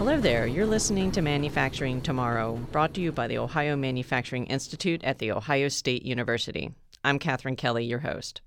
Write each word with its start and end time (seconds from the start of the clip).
Hello 0.00 0.18
there. 0.18 0.46
You're 0.46 0.64
listening 0.64 1.12
to 1.12 1.20
Manufacturing 1.20 2.00
Tomorrow, 2.00 2.56
brought 2.72 2.94
to 2.94 3.02
you 3.02 3.12
by 3.12 3.26
the 3.26 3.36
Ohio 3.36 3.76
Manufacturing 3.76 4.46
Institute 4.46 5.04
at 5.04 5.18
The 5.18 5.30
Ohio 5.30 5.68
State 5.68 6.06
University. 6.06 6.72
I'm 7.04 7.18
Katherine 7.18 7.54
Kelly, 7.54 7.84
your 7.84 7.98
host. 7.98 8.40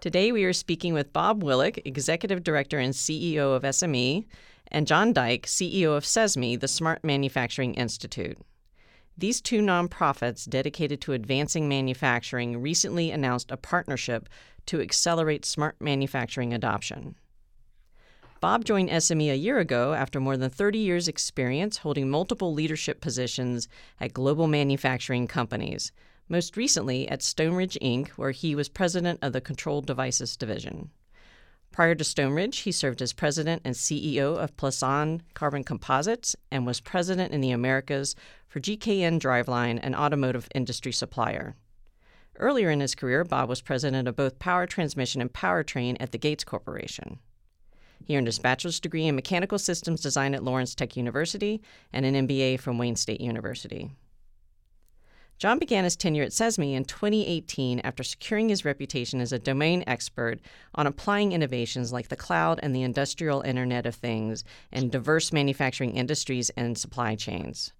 Today 0.00 0.30
we 0.30 0.44
are 0.44 0.52
speaking 0.52 0.94
with 0.94 1.12
Bob 1.12 1.42
Willig, 1.42 1.82
Executive 1.84 2.44
Director 2.44 2.78
and 2.78 2.94
CEO 2.94 3.56
of 3.56 3.64
SME, 3.64 4.26
and 4.68 4.86
John 4.86 5.12
Dyck, 5.12 5.46
CEO 5.46 5.96
of 5.96 6.04
CESMII, 6.04 6.60
the 6.60 6.68
Smart 6.68 7.02
Manufacturing 7.02 7.74
Institute. 7.74 8.38
These 9.18 9.40
two 9.40 9.60
nonprofits 9.60 10.48
dedicated 10.48 11.00
to 11.00 11.14
advancing 11.14 11.68
manufacturing 11.68 12.62
recently 12.62 13.10
announced 13.10 13.50
a 13.50 13.56
partnership 13.56 14.28
to 14.66 14.80
accelerate 14.80 15.44
smart 15.44 15.74
manufacturing 15.80 16.54
adoption. 16.54 17.16
Bob 18.42 18.64
joined 18.64 18.90
SME 18.90 19.30
a 19.30 19.36
year 19.36 19.60
ago 19.60 19.94
after 19.94 20.18
more 20.18 20.36
than 20.36 20.50
30 20.50 20.76
years' 20.76 21.06
experience 21.06 21.76
holding 21.76 22.10
multiple 22.10 22.52
leadership 22.52 23.00
positions 23.00 23.68
at 24.00 24.12
global 24.12 24.48
manufacturing 24.48 25.28
companies, 25.28 25.92
most 26.28 26.56
recently 26.56 27.06
at 27.08 27.20
Stoneridge 27.20 27.78
Inc., 27.80 28.08
where 28.16 28.32
he 28.32 28.56
was 28.56 28.68
president 28.68 29.20
of 29.22 29.32
the 29.32 29.40
Controlled 29.40 29.86
Devices 29.86 30.36
Division. 30.36 30.90
Prior 31.70 31.94
to 31.94 32.02
Stoneridge, 32.02 32.62
he 32.62 32.72
served 32.72 33.00
as 33.00 33.12
president 33.12 33.62
and 33.64 33.76
CEO 33.76 34.36
of 34.36 34.56
Plasan 34.56 35.20
Carbon 35.34 35.62
Composites 35.62 36.34
and 36.50 36.66
was 36.66 36.80
president 36.80 37.32
in 37.32 37.42
the 37.42 37.52
Americas 37.52 38.16
for 38.48 38.58
GKN 38.58 39.20
Driveline, 39.20 39.78
an 39.84 39.94
automotive 39.94 40.48
industry 40.52 40.90
supplier. 40.90 41.54
Earlier 42.40 42.70
in 42.70 42.80
his 42.80 42.96
career, 42.96 43.22
Bob 43.22 43.48
was 43.48 43.62
president 43.62 44.08
of 44.08 44.16
both 44.16 44.40
Power 44.40 44.66
Transmission 44.66 45.20
and 45.20 45.32
Powertrain 45.32 45.96
at 46.00 46.10
the 46.10 46.18
Gates 46.18 46.42
Corporation. 46.42 47.20
He 48.04 48.16
earned 48.16 48.26
his 48.26 48.38
bachelor's 48.38 48.80
degree 48.80 49.06
in 49.06 49.14
mechanical 49.14 49.58
systems 49.58 50.00
design 50.00 50.34
at 50.34 50.44
Lawrence 50.44 50.74
Tech 50.74 50.96
University 50.96 51.62
and 51.92 52.04
an 52.04 52.26
MBA 52.26 52.60
from 52.60 52.78
Wayne 52.78 52.96
State 52.96 53.20
University. 53.20 53.90
John 55.42 55.58
began 55.58 55.82
his 55.82 55.96
tenure 55.96 56.22
at 56.22 56.30
CESMII 56.30 56.74
in 56.74 56.84
2018 56.84 57.80
after 57.80 58.04
securing 58.04 58.48
his 58.48 58.64
reputation 58.64 59.20
as 59.20 59.32
a 59.32 59.40
domain 59.40 59.82
expert 59.88 60.40
on 60.76 60.86
applying 60.86 61.32
innovations 61.32 61.92
like 61.92 62.08
the 62.08 62.16
cloud 62.16 62.60
and 62.62 62.74
the 62.74 62.82
industrial 62.82 63.40
Internet 63.42 63.84
of 63.84 63.96
Things 63.96 64.44
in 64.70 64.88
diverse 64.88 65.32
manufacturing 65.32 65.96
industries 65.96 66.50
and 66.50 66.78
supply 66.78 67.16
chains. 67.16 67.72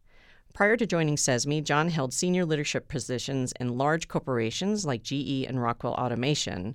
Prior 0.53 0.77
to 0.77 0.87
joining 0.87 1.15
CESMII, 1.15 1.63
John 1.63 1.89
held 1.89 2.13
senior 2.13 2.45
leadership 2.45 2.89
positions 2.89 3.53
in 3.61 3.79
large 3.79 4.09
corporations 4.09 4.85
like 4.85 5.03
GE 5.03 5.47
and 5.47 5.63
Rockwell 5.63 5.95
Automation 5.95 6.75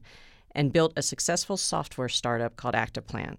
and 0.57 0.73
built 0.73 0.91
a 0.97 1.01
successful 1.01 1.55
software 1.55 2.09
startup 2.09 2.57
called 2.57 2.73
ActivePlant. 2.73 3.37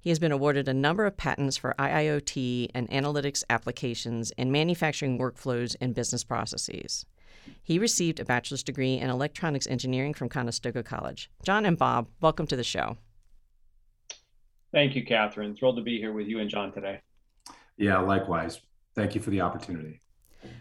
He 0.00 0.10
has 0.10 0.18
been 0.18 0.32
awarded 0.32 0.68
a 0.68 0.74
number 0.74 1.04
of 1.04 1.16
patents 1.16 1.56
for 1.56 1.74
IIoT 1.78 2.70
and 2.74 2.88
analytics 2.90 3.44
applications 3.50 4.30
in 4.32 4.50
manufacturing 4.50 5.18
workflows 5.18 5.76
and 5.80 5.94
business 5.94 6.24
processes. 6.24 7.04
He 7.62 7.78
received 7.78 8.18
a 8.18 8.24
bachelor's 8.24 8.62
degree 8.62 8.94
in 8.94 9.10
electronics 9.10 9.66
engineering 9.66 10.14
from 10.14 10.28
Conestoga 10.28 10.82
College. 10.82 11.30
John 11.44 11.66
and 11.66 11.76
Bob, 11.76 12.08
welcome 12.20 12.46
to 12.46 12.56
the 12.56 12.64
show. 12.64 12.96
Thank 14.72 14.96
you, 14.96 15.04
Catherine. 15.04 15.54
Thrilled 15.54 15.76
to 15.76 15.82
be 15.82 15.98
here 15.98 16.12
with 16.12 16.26
you 16.26 16.40
and 16.40 16.48
John 16.48 16.72
today. 16.72 17.00
Yeah, 17.76 17.98
likewise. 17.98 18.60
Thank 18.94 19.14
you 19.14 19.20
for 19.20 19.30
the 19.30 19.42
opportunity. 19.42 20.00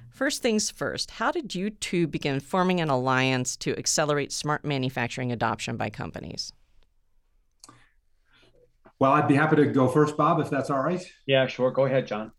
First 0.09 0.41
things 0.41 0.69
first, 0.69 1.11
how 1.11 1.31
did 1.31 1.53
you 1.53 1.69
two 1.69 2.08
begin 2.08 2.39
forming 2.39 2.80
an 2.80 2.89
alliance 2.89 3.58
to 3.58 3.78
accelerate 3.78 4.31
smart 4.31 4.64
manufacturing 4.64 5.31
adoption 5.31 5.75
by 5.75 5.89
companies? 5.89 6.53
Well, 8.97 9.11
I'd 9.11 9.28
be 9.28 9.36
happy 9.36 9.58
to 9.58 9.66
go 9.66 9.89
first, 9.89 10.16
Bob, 10.16 10.39
if 10.39 10.50
that's 10.50 10.69
all 10.69 10.81
right. 10.81 11.06
Yeah, 11.25 11.47
sure. 11.47 11.69
Go 11.69 11.86
ahead, 11.86 12.08
John. 12.08 12.31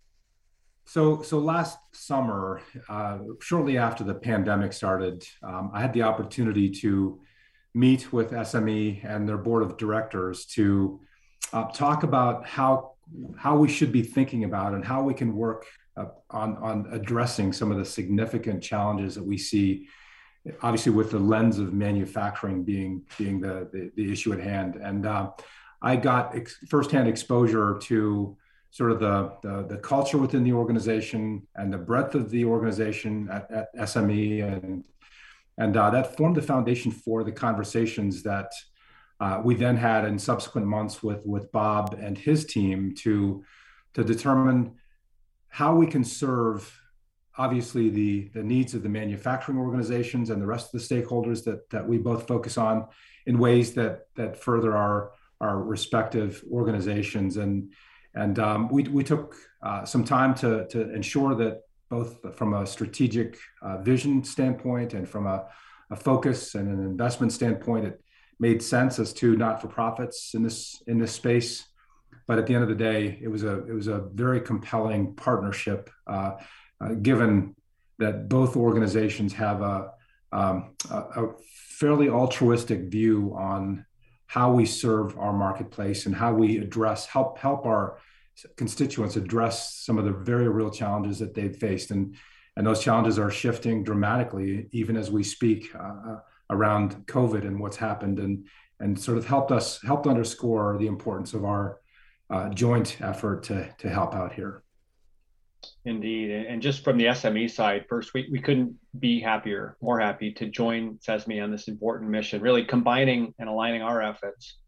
So, 0.87 1.21
so 1.21 1.39
last 1.39 1.79
summer, 1.93 2.63
uh, 2.89 3.19
shortly 3.41 3.77
after 3.77 4.05
the 4.05 4.15
pandemic 4.15 4.73
started, 4.73 5.27
um, 5.43 5.71
I 5.75 5.81
had 5.81 5.93
the 5.93 6.03
opportunity 6.03 6.71
to 6.71 7.21
meet 7.75 8.13
with 8.13 8.31
SME 8.31 9.05
and 9.05 9.29
their 9.29 9.37
board 9.37 9.63
of 9.63 9.77
directors 9.77 10.47
to 10.47 11.01
uh, 11.53 11.65
talk 11.73 12.05
about 12.05 12.47
how 12.47 12.93
how 13.37 13.57
we 13.57 13.69
should 13.69 13.93
be 13.93 14.03
thinking 14.03 14.45
about 14.45 14.75
and 14.75 14.85
how 14.85 15.03
we 15.03 15.15
can 15.15 15.35
work 15.35 15.67
uh, 15.97 16.07
on, 16.31 16.57
on 16.59 16.89
addressing 16.93 17.53
some 17.53 17.71
of 17.71 17.79
the 17.79 17.85
significant 17.85 18.63
challenges 18.63 19.15
that 19.15 19.25
we 19.25 19.39
see, 19.39 19.89
obviously 20.63 20.93
with 20.93 21.11
the 21.11 21.19
lens 21.19 21.59
of 21.59 21.73
manufacturing 21.73 22.63
being, 22.63 23.03
being 23.19 23.41
the, 23.41 23.69
the, 23.73 23.91
the 23.97 24.13
issue 24.13 24.33
at 24.33 24.41
hand. 24.41 24.77
And 24.77 25.07
uh, 25.07 25.31
I 25.83 25.97
got 25.97 26.37
ex- 26.37 26.59
firsthand 26.69 27.09
exposure 27.09 27.79
to 27.83 28.37
sort 28.71 28.93
of 28.93 29.01
the, 29.01 29.33
the, 29.43 29.67
the, 29.69 29.77
culture 29.79 30.19
within 30.19 30.45
the 30.45 30.53
organization 30.53 31.47
and 31.55 31.73
the 31.73 31.79
breadth 31.79 32.15
of 32.15 32.31
the 32.31 32.45
organization 32.45 33.29
at, 33.31 33.51
at 33.51 33.75
SME. 33.77 34.45
And, 34.45 34.85
and 35.57 35.77
uh, 35.77 35.89
that 35.91 36.17
formed 36.17 36.37
the 36.37 36.43
foundation 36.43 36.93
for 36.93 37.25
the 37.25 37.33
conversations 37.33 38.23
that 38.25 38.53
uh, 39.19 39.41
we 39.43 39.55
then 39.55 39.77
had 39.77 40.05
in 40.05 40.19
subsequent 40.19 40.67
months 40.67 41.03
with, 41.03 41.25
with 41.25 41.51
Bob 41.53 41.99
and 41.99 42.19
his 42.19 42.45
team 42.45 42.95
to, 42.97 43.43
to 43.95 44.05
determine 44.05 44.73
how 45.49 45.75
we 45.75 45.87
can 45.87 46.05
serve 46.05 46.81
obviously 47.39 47.91
the, 47.91 48.29
the 48.35 48.43
needs 48.43 48.75
of 48.75 48.83
the 48.83 48.89
manufacturing 48.89 49.59
organizations 49.59 50.31
and 50.31 50.41
the 50.41 50.47
rest 50.47 50.75
of 50.75 50.81
the 50.81 50.95
stakeholders 50.95 51.45
that, 51.45 51.69
that 51.71 51.87
we 51.87 51.99
both 51.99 52.27
focus 52.27 52.57
on 52.57 52.87
in 53.27 53.39
ways 53.39 53.75
that, 53.75 54.07
that 54.17 54.37
further 54.37 54.77
our, 54.77 55.13
our 55.41 55.63
respective 55.63 56.43
organizations. 56.51 57.37
And, 57.37 57.73
and 58.15 58.39
um, 58.39 58.69
we, 58.69 58.85
we 58.85 59.05
took 59.05 59.35
uh, 59.63 59.85
some 59.85 60.05
time 60.05 60.35
to, 60.37 60.67
to 60.69 60.95
ensure 60.95 61.35
that 61.35 61.63
both 61.91 62.37
from 62.37 62.55
a 62.55 62.67
strategic 62.67 63.39
uh, 63.63 63.79
vision 63.79 64.25
standpoint 64.25 64.95
and 64.95 65.09
from 65.09 65.27
a, 65.27 65.47
a 65.91 65.97
focus 65.97 66.55
and 66.55 66.69
an 66.69 66.85
investment 66.85 67.33
standpoint, 67.33 67.85
it 67.85 68.01
made 68.41 68.63
sense 68.63 68.99
as 68.99 69.13
to 69.13 69.37
not 69.37 69.61
for 69.61 69.69
profits 69.69 70.35
in 70.35 70.43
this 70.43 70.83
in 70.87 70.99
this 70.99 71.13
space 71.13 71.65
but 72.27 72.39
at 72.39 72.47
the 72.47 72.55
end 72.55 72.63
of 72.63 72.69
the 72.69 72.75
day, 72.75 73.19
it 73.23 73.29
was 73.29 73.45
a 73.45 73.65
it 73.67 73.73
was 73.73 73.89
a 73.89 73.99
very 74.13 74.41
compelling 74.41 75.15
partnership, 75.15 75.91
uh, 76.07 76.33
uh, 76.81 76.95
given 76.95 77.55
that 77.99 78.29
both 78.29 78.57
organizations 78.57 79.33
have 79.33 79.63
a, 79.63 79.91
um, 80.33 80.75
a, 80.91 80.97
a 80.97 81.35
fairly 81.79 82.09
altruistic 82.11 82.91
view 82.91 83.35
on 83.37 83.87
how 84.27 84.53
we 84.53 84.67
serve 84.67 85.17
our 85.19 85.33
marketplace 85.33 86.07
and 86.07 86.15
how 86.15 86.35
we 86.35 86.59
address 86.59 87.07
help 87.07 87.39
help 87.39 87.65
our 87.65 87.99
constituents 88.57 89.17
address 89.17 89.75
some 89.75 89.97
of 89.97 90.05
the 90.05 90.13
very 90.13 90.49
real 90.49 90.71
challenges 90.71 91.19
that 91.19 91.33
they've 91.35 91.57
faced. 91.57 91.91
And 91.91 92.17
and 92.57 92.67
those 92.67 92.83
challenges 92.83 93.19
are 93.19 93.31
shifting 93.31 93.85
dramatically 93.85 94.69
even 94.73 94.97
as 94.97 95.11
we 95.11 95.23
speak 95.23 95.75
uh, 95.75 96.13
uh 96.13 96.21
around 96.51 97.07
covid 97.07 97.43
and 97.43 97.59
what's 97.59 97.77
happened 97.77 98.19
and 98.19 98.47
and 98.81 98.99
sort 98.99 99.19
of 99.19 99.27
helped 99.27 99.51
us 99.51 99.83
helped 99.83 100.07
underscore 100.07 100.79
the 100.79 100.87
importance 100.87 101.35
of 101.35 101.45
our 101.45 101.81
uh, 102.31 102.49
joint 102.51 102.99
effort 103.01 103.45
to, 103.45 103.73
to 103.79 103.89
help 103.89 104.15
out 104.15 104.33
here. 104.33 104.63
Indeed. 105.85 106.31
And 106.31 106.61
just 106.63 106.85
from 106.85 106.99
the 106.99 107.07
SME 107.07 107.51
side, 107.51 107.87
first, 107.89 108.15
we, 108.15 108.29
we 108.31 108.41
couldn't 108.41 108.77
be 108.99 109.21
happier, 109.21 109.77
more 109.81 109.99
happy 109.99 110.33
to 110.33 110.47
join 110.47 110.99
CESMII 110.99 111.43
on 111.43 111.51
this 111.51 111.69
important 111.69 112.11
mission, 112.11 112.41
really 112.41 112.65
combining 112.65 113.35
and 113.39 113.49
aligning 113.49 113.83
our 113.83 114.03
efforts 114.03 114.59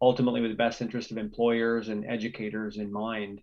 ultimately 0.00 0.42
with 0.42 0.50
the 0.50 0.56
best 0.56 0.82
interest 0.82 1.10
of 1.10 1.18
employers 1.18 1.88
and 1.88 2.04
educators 2.04 2.76
in 2.76 2.92
mind. 2.92 3.40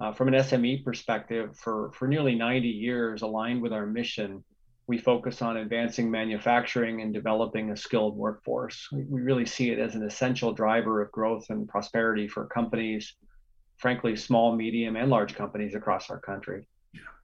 Uh, 0.00 0.12
from 0.12 0.28
an 0.28 0.34
SME 0.34 0.82
perspective, 0.82 1.56
for, 1.56 1.92
for 1.92 2.08
nearly 2.08 2.34
90 2.34 2.68
years, 2.68 3.22
aligned 3.22 3.60
with 3.60 3.72
our 3.72 3.86
mission, 3.86 4.42
we 4.86 4.98
focus 4.98 5.40
on 5.40 5.56
advancing 5.56 6.10
manufacturing 6.10 7.00
and 7.00 7.14
developing 7.14 7.70
a 7.70 7.76
skilled 7.76 8.16
workforce. 8.16 8.88
We, 8.92 9.04
we 9.04 9.22
really 9.22 9.46
see 9.46 9.70
it 9.70 9.78
as 9.78 9.94
an 9.94 10.04
essential 10.04 10.52
driver 10.52 11.00
of 11.00 11.10
growth 11.10 11.48
and 11.50 11.66
prosperity 11.68 12.28
for 12.28 12.46
companies, 12.46 13.14
frankly, 13.78 14.14
small, 14.16 14.54
medium, 14.54 14.96
and 14.96 15.10
large 15.10 15.34
companies 15.34 15.74
across 15.74 16.10
our 16.10 16.20
country. 16.20 16.66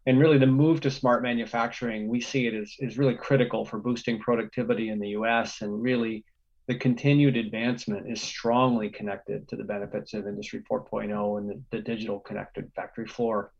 And 0.06 0.18
really, 0.18 0.38
the 0.38 0.46
move 0.46 0.80
to 0.80 0.90
smart 0.90 1.22
manufacturing, 1.22 2.08
we 2.08 2.20
see 2.20 2.46
it 2.46 2.54
as, 2.54 2.74
is 2.78 2.96
really 2.96 3.14
critical 3.14 3.66
for 3.66 3.78
boosting 3.78 4.18
productivity 4.18 4.88
in 4.88 4.98
the 4.98 5.10
US. 5.10 5.60
And 5.60 5.82
really, 5.82 6.24
the 6.66 6.74
continued 6.76 7.36
advancement 7.36 8.10
is 8.10 8.22
strongly 8.22 8.88
connected 8.88 9.46
to 9.48 9.56
the 9.56 9.64
benefits 9.64 10.14
of 10.14 10.26
Industry 10.26 10.62
4.0 10.70 11.38
and 11.38 11.50
the, 11.50 11.60
the 11.70 11.82
digital 11.82 12.20
connected 12.20 12.70
factory 12.74 13.06
floor 13.06 13.52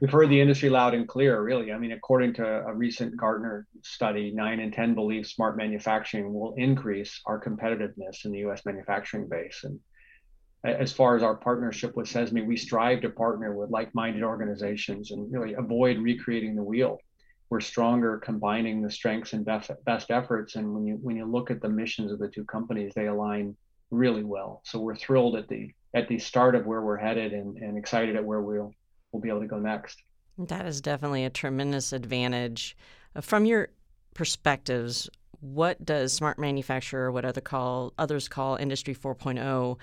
we've 0.00 0.10
heard 0.10 0.28
the 0.28 0.40
industry 0.40 0.68
loud 0.68 0.94
and 0.94 1.06
clear, 1.06 1.40
really. 1.42 1.72
I 1.72 1.78
mean, 1.78 1.92
according 1.92 2.34
to 2.34 2.44
a 2.44 2.74
recent 2.74 3.16
Gartner 3.16 3.66
study, 3.82 4.32
nine 4.32 4.60
in 4.60 4.70
10 4.70 4.94
believe 4.94 5.26
smart 5.26 5.56
manufacturing 5.56 6.32
will 6.32 6.54
increase 6.54 7.20
our 7.26 7.42
competitiveness 7.42 8.24
in 8.24 8.32
the 8.32 8.38
US 8.46 8.64
manufacturing 8.64 9.28
base. 9.28 9.64
And 9.64 9.78
as 10.64 10.92
far 10.92 11.16
as 11.16 11.22
our 11.22 11.36
partnership 11.36 11.96
with 11.96 12.06
CESMII, 12.06 12.46
we 12.46 12.56
strive 12.56 13.00
to 13.02 13.10
partner 13.10 13.54
with 13.54 13.70
like 13.70 13.94
minded 13.94 14.22
organizations 14.22 15.10
and 15.10 15.32
really 15.32 15.54
avoid 15.54 15.98
recreating 15.98 16.54
the 16.54 16.62
wheel. 16.62 16.98
We're 17.50 17.60
stronger 17.60 18.18
combining 18.18 18.80
the 18.80 18.90
strengths 18.90 19.34
and 19.34 19.44
best, 19.44 19.70
best 19.84 20.10
efforts. 20.10 20.56
And 20.56 20.72
when 20.74 20.86
you, 20.86 20.98
when 21.02 21.16
you 21.16 21.26
look 21.26 21.50
at 21.50 21.60
the 21.60 21.68
missions 21.68 22.12
of 22.12 22.18
the 22.18 22.28
two 22.28 22.44
companies, 22.44 22.92
they 22.94 23.06
align 23.06 23.56
really 23.90 24.24
well. 24.24 24.62
So 24.64 24.78
we're 24.78 24.96
thrilled 24.96 25.36
at 25.36 25.48
the 25.48 25.70
at 25.94 26.08
the 26.08 26.18
start 26.18 26.54
of 26.54 26.64
where 26.64 26.80
we're 26.80 26.96
headed 26.96 27.34
and, 27.34 27.58
and 27.58 27.76
excited 27.76 28.16
at 28.16 28.24
where 28.24 28.40
we'll 28.40 28.72
we'll 29.12 29.22
be 29.22 29.28
able 29.28 29.40
to 29.40 29.46
go 29.46 29.58
next. 29.58 30.02
That 30.38 30.66
is 30.66 30.80
definitely 30.80 31.24
a 31.24 31.30
tremendous 31.30 31.92
advantage. 31.92 32.76
Uh, 33.14 33.20
from 33.20 33.44
your 33.44 33.68
perspectives, 34.14 35.08
what 35.40 35.84
does 35.84 36.12
smart 36.12 36.38
manufacturer, 36.38 37.12
what 37.12 37.24
other 37.24 37.40
call 37.40 37.92
others 37.98 38.28
call 38.28 38.56
industry 38.56 38.94
4.0 38.94 39.78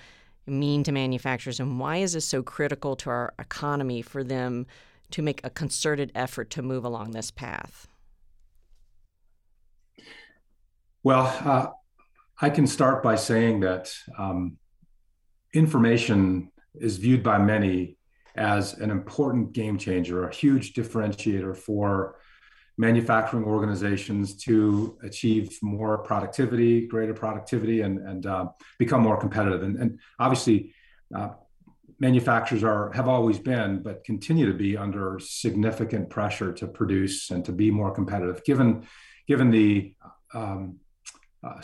mean 0.46 0.82
to 0.82 0.90
manufacturers 0.90 1.60
and 1.60 1.78
why 1.78 1.98
is 1.98 2.14
this 2.14 2.26
so 2.26 2.42
critical 2.42 2.96
to 2.96 3.10
our 3.10 3.32
economy 3.38 4.02
for 4.02 4.24
them 4.24 4.66
to 5.10 5.22
make 5.22 5.40
a 5.44 5.50
concerted 5.50 6.10
effort 6.14 6.50
to 6.50 6.62
move 6.62 6.84
along 6.84 7.12
this 7.12 7.30
path? 7.30 7.86
Well, 11.02 11.26
uh, 11.44 11.68
I 12.40 12.50
can 12.50 12.66
start 12.66 13.02
by 13.02 13.16
saying 13.16 13.60
that 13.60 13.92
um, 14.18 14.58
information 15.52 16.50
is 16.74 16.96
viewed 16.96 17.22
by 17.22 17.38
many 17.38 17.96
as 18.36 18.74
an 18.74 18.90
important 18.90 19.52
game 19.52 19.78
changer, 19.78 20.28
a 20.28 20.34
huge 20.34 20.74
differentiator 20.74 21.56
for 21.56 22.16
manufacturing 22.78 23.44
organizations 23.44 24.36
to 24.36 24.96
achieve 25.02 25.58
more 25.62 25.98
productivity, 25.98 26.86
greater 26.86 27.12
productivity, 27.12 27.82
and, 27.82 27.98
and 27.98 28.26
uh, 28.26 28.46
become 28.78 29.02
more 29.02 29.18
competitive. 29.18 29.62
And, 29.62 29.76
and 29.76 30.00
obviously, 30.18 30.74
uh, 31.14 31.30
manufacturers 31.98 32.64
are 32.64 32.90
have 32.92 33.08
always 33.08 33.38
been, 33.38 33.82
but 33.82 34.04
continue 34.04 34.46
to 34.46 34.56
be 34.56 34.76
under 34.76 35.18
significant 35.20 36.08
pressure 36.08 36.52
to 36.54 36.66
produce 36.66 37.30
and 37.30 37.44
to 37.44 37.52
be 37.52 37.70
more 37.70 37.90
competitive, 37.90 38.42
given 38.44 38.86
given 39.28 39.50
the 39.50 39.94
um, 40.32 40.78
uh, 41.44 41.60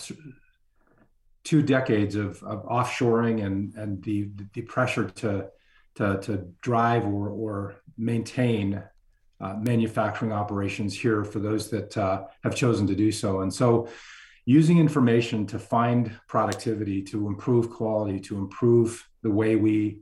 two 1.47 1.63
decades 1.63 2.17
of, 2.17 2.43
of 2.43 2.65
offshoring 2.65 3.45
and, 3.45 3.73
and 3.75 4.03
the, 4.03 4.29
the 4.53 4.63
pressure 4.63 5.09
to, 5.11 5.47
to, 5.97 6.19
to 6.23 6.47
drive 6.61 7.05
or, 7.07 7.29
or 7.29 7.77
maintain 7.99 8.83
uh, 9.41 9.55
manufacturing 9.55 10.33
operations 10.33 10.99
here 10.99 11.25
for 11.25 11.41
those 11.41 11.69
that 11.71 11.97
uh, 11.97 12.25
have 12.43 12.55
chosen 12.55 12.87
to 12.87 12.95
do 12.95 13.13
so. 13.13 13.41
And 13.41 13.53
so, 13.53 13.89
using 14.49 14.79
information 14.79 15.45
to 15.47 15.59
find 15.59 16.13
productivity, 16.29 17.03
to 17.03 17.27
improve 17.27 17.69
quality, 17.69 18.21
to 18.21 18.39
improve 18.39 19.07
the 19.23 19.31
way 19.31 19.57
we 19.57 19.99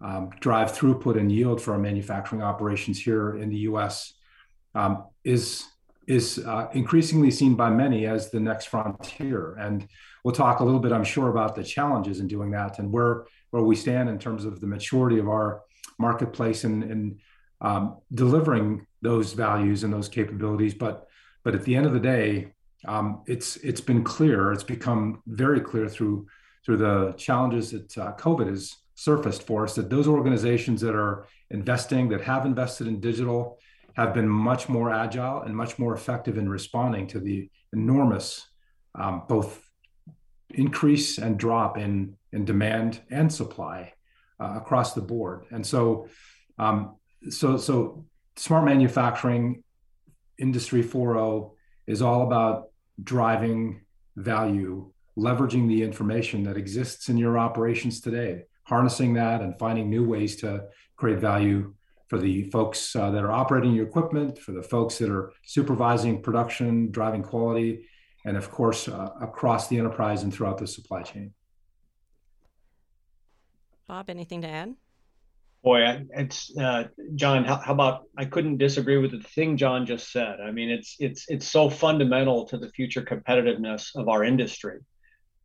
um, 0.00 0.30
drive 0.40 0.72
throughput 0.72 1.18
and 1.18 1.30
yield 1.30 1.60
for 1.60 1.72
our 1.72 1.78
manufacturing 1.78 2.42
operations 2.42 2.98
here 2.98 3.36
in 3.36 3.50
the 3.50 3.58
US 3.58 4.14
um, 4.74 5.04
is 5.24 5.66
is 6.08 6.40
uh, 6.40 6.68
increasingly 6.72 7.30
seen 7.30 7.54
by 7.54 7.70
many 7.70 8.06
as 8.06 8.30
the 8.30 8.40
next 8.40 8.66
frontier. 8.66 9.54
And 9.54 9.86
we'll 10.24 10.34
talk 10.34 10.58
a 10.58 10.64
little 10.64 10.80
bit, 10.80 10.90
I'm 10.90 11.04
sure, 11.04 11.28
about 11.28 11.54
the 11.54 11.62
challenges 11.62 12.18
in 12.18 12.26
doing 12.26 12.50
that 12.50 12.80
and 12.80 12.90
where 12.90 13.26
where 13.52 13.62
we 13.62 13.76
stand 13.76 14.08
in 14.08 14.18
terms 14.18 14.44
of 14.44 14.60
the 14.60 14.66
maturity 14.66 15.18
of 15.18 15.28
our 15.28 15.62
marketplace 15.98 16.64
and, 16.64 16.82
and 16.82 17.20
um, 17.60 17.98
delivering 18.12 18.86
those 19.02 19.34
values 19.34 19.84
and 19.84 19.92
those 19.92 20.08
capabilities. 20.08 20.74
But 20.74 21.06
but 21.44 21.54
at 21.54 21.64
the 21.64 21.74
end 21.74 21.86
of 21.86 21.92
the 21.92 22.00
day, 22.00 22.52
um, 22.86 23.22
it's 23.26 23.56
it's 23.56 23.80
been 23.80 24.02
clear, 24.02 24.52
it's 24.52 24.64
become 24.64 25.22
very 25.26 25.60
clear 25.60 25.88
through 25.88 26.26
through 26.64 26.78
the 26.78 27.12
challenges 27.16 27.70
that 27.72 27.98
uh, 27.98 28.12
COVID 28.16 28.48
has 28.48 28.76
surfaced 28.94 29.46
for 29.46 29.64
us 29.64 29.74
that 29.74 29.90
those 29.90 30.08
organizations 30.08 30.80
that 30.80 30.94
are 30.94 31.26
investing, 31.50 32.08
that 32.08 32.20
have 32.22 32.46
invested 32.46 32.86
in 32.86 33.00
digital, 33.00 33.58
have 33.94 34.14
been 34.14 34.28
much 34.28 34.68
more 34.68 34.92
agile 34.92 35.42
and 35.42 35.54
much 35.54 35.78
more 35.78 35.94
effective 35.94 36.38
in 36.38 36.48
responding 36.48 37.06
to 37.06 37.20
the 37.20 37.50
enormous 37.72 38.46
um, 38.94 39.22
both 39.28 39.60
increase 40.54 41.18
and 41.18 41.38
drop 41.38 41.78
in 41.78 42.16
in 42.32 42.44
demand 42.44 43.00
and 43.10 43.32
supply 43.32 43.92
uh, 44.40 44.54
across 44.56 44.94
the 44.94 45.00
board. 45.00 45.44
And 45.50 45.66
so, 45.66 46.08
um, 46.58 46.96
so 47.28 47.56
so 47.56 48.04
smart 48.36 48.64
manufacturing 48.64 49.62
industry 50.38 50.82
4.0 50.82 51.52
is 51.86 52.02
all 52.02 52.22
about 52.22 52.70
driving 53.02 53.82
value, 54.16 54.90
leveraging 55.18 55.68
the 55.68 55.82
information 55.82 56.44
that 56.44 56.56
exists 56.56 57.08
in 57.08 57.16
your 57.16 57.38
operations 57.38 58.00
today, 58.00 58.44
harnessing 58.64 59.14
that 59.14 59.40
and 59.42 59.58
finding 59.58 59.90
new 59.90 60.08
ways 60.08 60.36
to 60.36 60.64
create 60.96 61.18
value 61.18 61.74
for 62.08 62.18
the 62.18 62.44
folks 62.50 62.94
uh, 62.94 63.10
that 63.10 63.24
are 63.24 63.32
operating 63.32 63.72
your 63.72 63.86
equipment, 63.86 64.38
for 64.38 64.52
the 64.52 64.62
folks 64.62 64.98
that 64.98 65.10
are 65.10 65.32
supervising 65.44 66.22
production, 66.22 66.90
driving 66.90 67.22
quality, 67.22 67.86
and 68.24 68.36
of 68.36 68.50
course, 68.50 68.88
uh, 68.88 69.10
across 69.20 69.68
the 69.68 69.78
enterprise 69.78 70.22
and 70.22 70.32
throughout 70.32 70.58
the 70.58 70.66
supply 70.66 71.02
chain. 71.02 71.32
Bob, 73.88 74.08
anything 74.08 74.42
to 74.42 74.48
add? 74.48 74.74
Boy, 75.62 76.04
it's 76.10 76.56
uh, 76.56 76.84
John. 77.14 77.44
How, 77.44 77.56
how, 77.56 77.72
about 77.72 78.04
I 78.18 78.24
couldn't 78.24 78.56
disagree 78.56 78.98
with 78.98 79.12
the 79.12 79.20
thing 79.20 79.56
John 79.56 79.86
just 79.86 80.10
said. 80.10 80.40
I 80.40 80.50
mean, 80.50 80.70
it's 80.70 80.96
it's 80.98 81.24
it's 81.28 81.46
so 81.46 81.70
fundamental 81.70 82.46
to 82.46 82.58
the 82.58 82.68
future 82.70 83.02
competitiveness 83.02 83.94
of 83.94 84.08
our 84.08 84.24
industry 84.24 84.80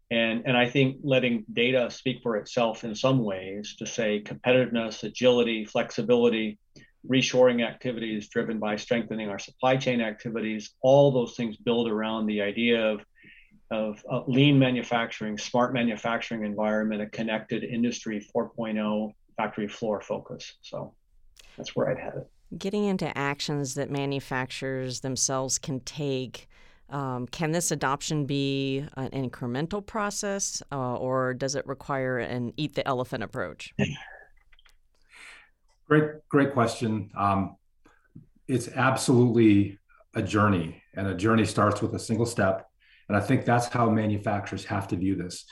and 0.09 0.43
and 0.45 0.55
I 0.57 0.69
think 0.69 0.97
letting 1.03 1.45
data 1.51 1.89
speak 1.91 2.21
for 2.23 2.37
itself 2.37 2.83
in 2.83 2.95
some 2.95 3.23
ways 3.23 3.75
to 3.79 3.85
say 3.85 4.21
competitiveness, 4.21 5.03
agility, 5.03 5.65
flexibility, 5.65 6.59
reshoring 7.09 7.65
activities 7.65 8.27
driven 8.27 8.59
by 8.59 8.75
strengthening 8.75 9.29
our 9.29 9.39
supply 9.39 9.77
chain 9.77 10.01
activities, 10.01 10.71
all 10.81 11.11
those 11.11 11.35
things 11.35 11.57
build 11.57 11.89
around 11.89 12.27
the 12.27 12.41
idea 12.41 12.85
of 12.85 13.01
of 13.69 14.01
lean 14.27 14.57
manufacturing, 14.57 15.37
smart 15.37 15.73
manufacturing 15.73 16.45
environment, 16.45 17.01
a 17.01 17.07
connected 17.07 17.65
industry 17.65 18.25
4.0 18.33 19.11
factory 19.35 19.67
floor 19.67 19.99
focus. 19.99 20.53
So 20.61 20.93
that's 21.57 21.75
where 21.75 21.89
I'd 21.89 21.99
head 21.99 22.13
it. 22.15 22.57
Getting 22.57 22.85
into 22.85 23.15
actions 23.17 23.73
that 23.73 23.91
manufacturers 23.91 25.01
themselves 25.01 25.57
can 25.57 25.81
take 25.81 26.47
um, 26.89 27.27
can 27.27 27.51
this 27.51 27.71
adoption 27.71 28.25
be 28.25 28.85
an 28.95 29.09
incremental 29.09 29.85
process, 29.85 30.63
uh, 30.71 30.95
or 30.95 31.33
does 31.33 31.55
it 31.55 31.67
require 31.67 32.17
an 32.17 32.53
eat 32.55 32.75
the 32.75 32.87
elephant 32.87 33.23
approach? 33.23 33.73
Great, 35.87 36.27
great 36.29 36.53
question. 36.53 37.11
Um, 37.15 37.55
it's 38.47 38.67
absolutely 38.69 39.79
a 40.15 40.21
journey, 40.21 40.81
and 40.93 41.07
a 41.07 41.15
journey 41.15 41.45
starts 41.45 41.81
with 41.81 41.93
a 41.93 41.99
single 41.99 42.25
step. 42.25 42.67
And 43.07 43.15
I 43.15 43.21
think 43.21 43.45
that's 43.45 43.67
how 43.67 43.89
manufacturers 43.89 44.65
have 44.65 44.87
to 44.89 44.97
view 44.97 45.15
this. 45.15 45.45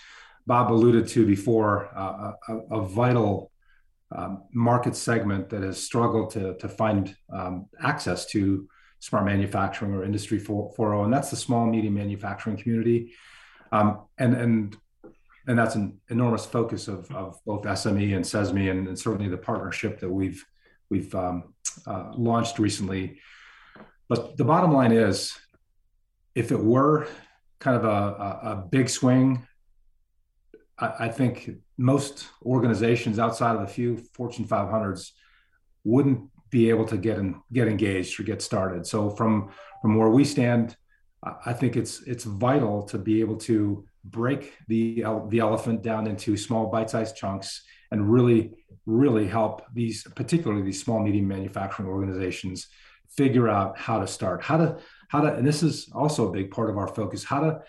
Bob 0.45 0.71
alluded 0.71 1.07
to 1.09 1.25
before 1.25 1.89
uh, 1.95 2.33
a, 2.49 2.57
a, 2.71 2.85
vital 2.85 3.51
um, 4.15 4.43
market 4.53 4.95
segment 4.95 5.49
that 5.49 5.63
has 5.63 5.81
struggled 5.81 6.31
to, 6.31 6.55
to 6.57 6.69
find 6.69 7.15
um, 7.33 7.67
access 7.81 8.25
to 8.27 8.67
smart 8.99 9.25
manufacturing 9.25 9.93
or 9.93 10.03
industry 10.03 10.39
4.0 10.39 11.03
and 11.03 11.13
that's 11.13 11.29
the 11.29 11.35
small 11.35 11.65
medium 11.65 11.95
manufacturing 11.95 12.57
community 12.57 13.13
um, 13.71 14.05
and 14.17 14.35
and 14.35 14.77
and 15.47 15.57
that's 15.57 15.75
an 15.75 15.99
enormous 16.09 16.45
focus 16.45 16.87
of, 16.87 17.09
of 17.11 17.39
both 17.45 17.63
sme 17.63 18.15
and 18.15 18.25
CESMII 18.25 18.71
and, 18.71 18.87
and 18.87 18.97
certainly 18.97 19.29
the 19.29 19.37
partnership 19.37 19.99
that 19.99 20.09
we've 20.09 20.43
we've 20.89 21.13
um, 21.15 21.53
uh, 21.87 22.11
launched 22.15 22.59
recently 22.59 23.19
but 24.07 24.37
the 24.37 24.45
bottom 24.45 24.73
line 24.73 24.91
is 24.91 25.33
if 26.35 26.51
it 26.51 26.59
were 26.59 27.07
kind 27.59 27.77
of 27.77 27.85
a, 27.85 27.87
a, 27.87 28.51
a 28.51 28.55
big 28.69 28.89
swing 28.89 29.47
I, 30.77 30.93
I 30.99 31.09
think 31.09 31.49
most 31.77 32.27
organizations 32.45 33.19
outside 33.19 33.55
of 33.55 33.61
a 33.61 33.67
few 33.67 33.97
fortune 34.13 34.45
500s 34.45 35.11
wouldn't 35.83 36.29
be 36.49 36.69
able 36.69 36.85
to 36.85 36.97
get 36.97 37.17
and 37.17 37.35
get 37.51 37.67
engaged 37.67 38.19
or 38.19 38.23
get 38.23 38.41
started. 38.41 38.85
So 38.85 39.09
from 39.09 39.51
from 39.81 39.97
where 39.97 40.09
we 40.09 40.23
stand, 40.23 40.75
I 41.45 41.53
think 41.53 41.75
it's 41.75 42.01
it's 42.03 42.23
vital 42.23 42.83
to 42.83 42.97
be 42.97 43.19
able 43.19 43.37
to 43.37 43.85
break 44.05 44.53
the 44.67 45.03
the 45.29 45.39
elephant 45.39 45.81
down 45.81 46.07
into 46.07 46.37
small 46.37 46.67
bite-sized 46.67 47.15
chunks 47.15 47.63
and 47.91 48.11
really 48.11 48.51
really 48.85 49.27
help 49.27 49.63
these 49.73 50.03
particularly 50.15 50.61
these 50.61 50.81
small 50.81 50.99
medium 50.99 51.27
manufacturing 51.27 51.89
organizations 51.89 52.67
figure 53.09 53.49
out 53.49 53.77
how 53.77 53.99
to 53.99 54.07
start 54.07 54.43
how 54.43 54.57
to 54.57 54.77
how 55.07 55.21
to 55.21 55.33
and 55.33 55.45
this 55.45 55.63
is 55.63 55.89
also 55.93 56.29
a 56.29 56.31
big 56.31 56.51
part 56.51 56.69
of 56.69 56.77
our 56.77 56.87
focus 56.87 57.23
how 57.23 57.39
to 57.39 57.61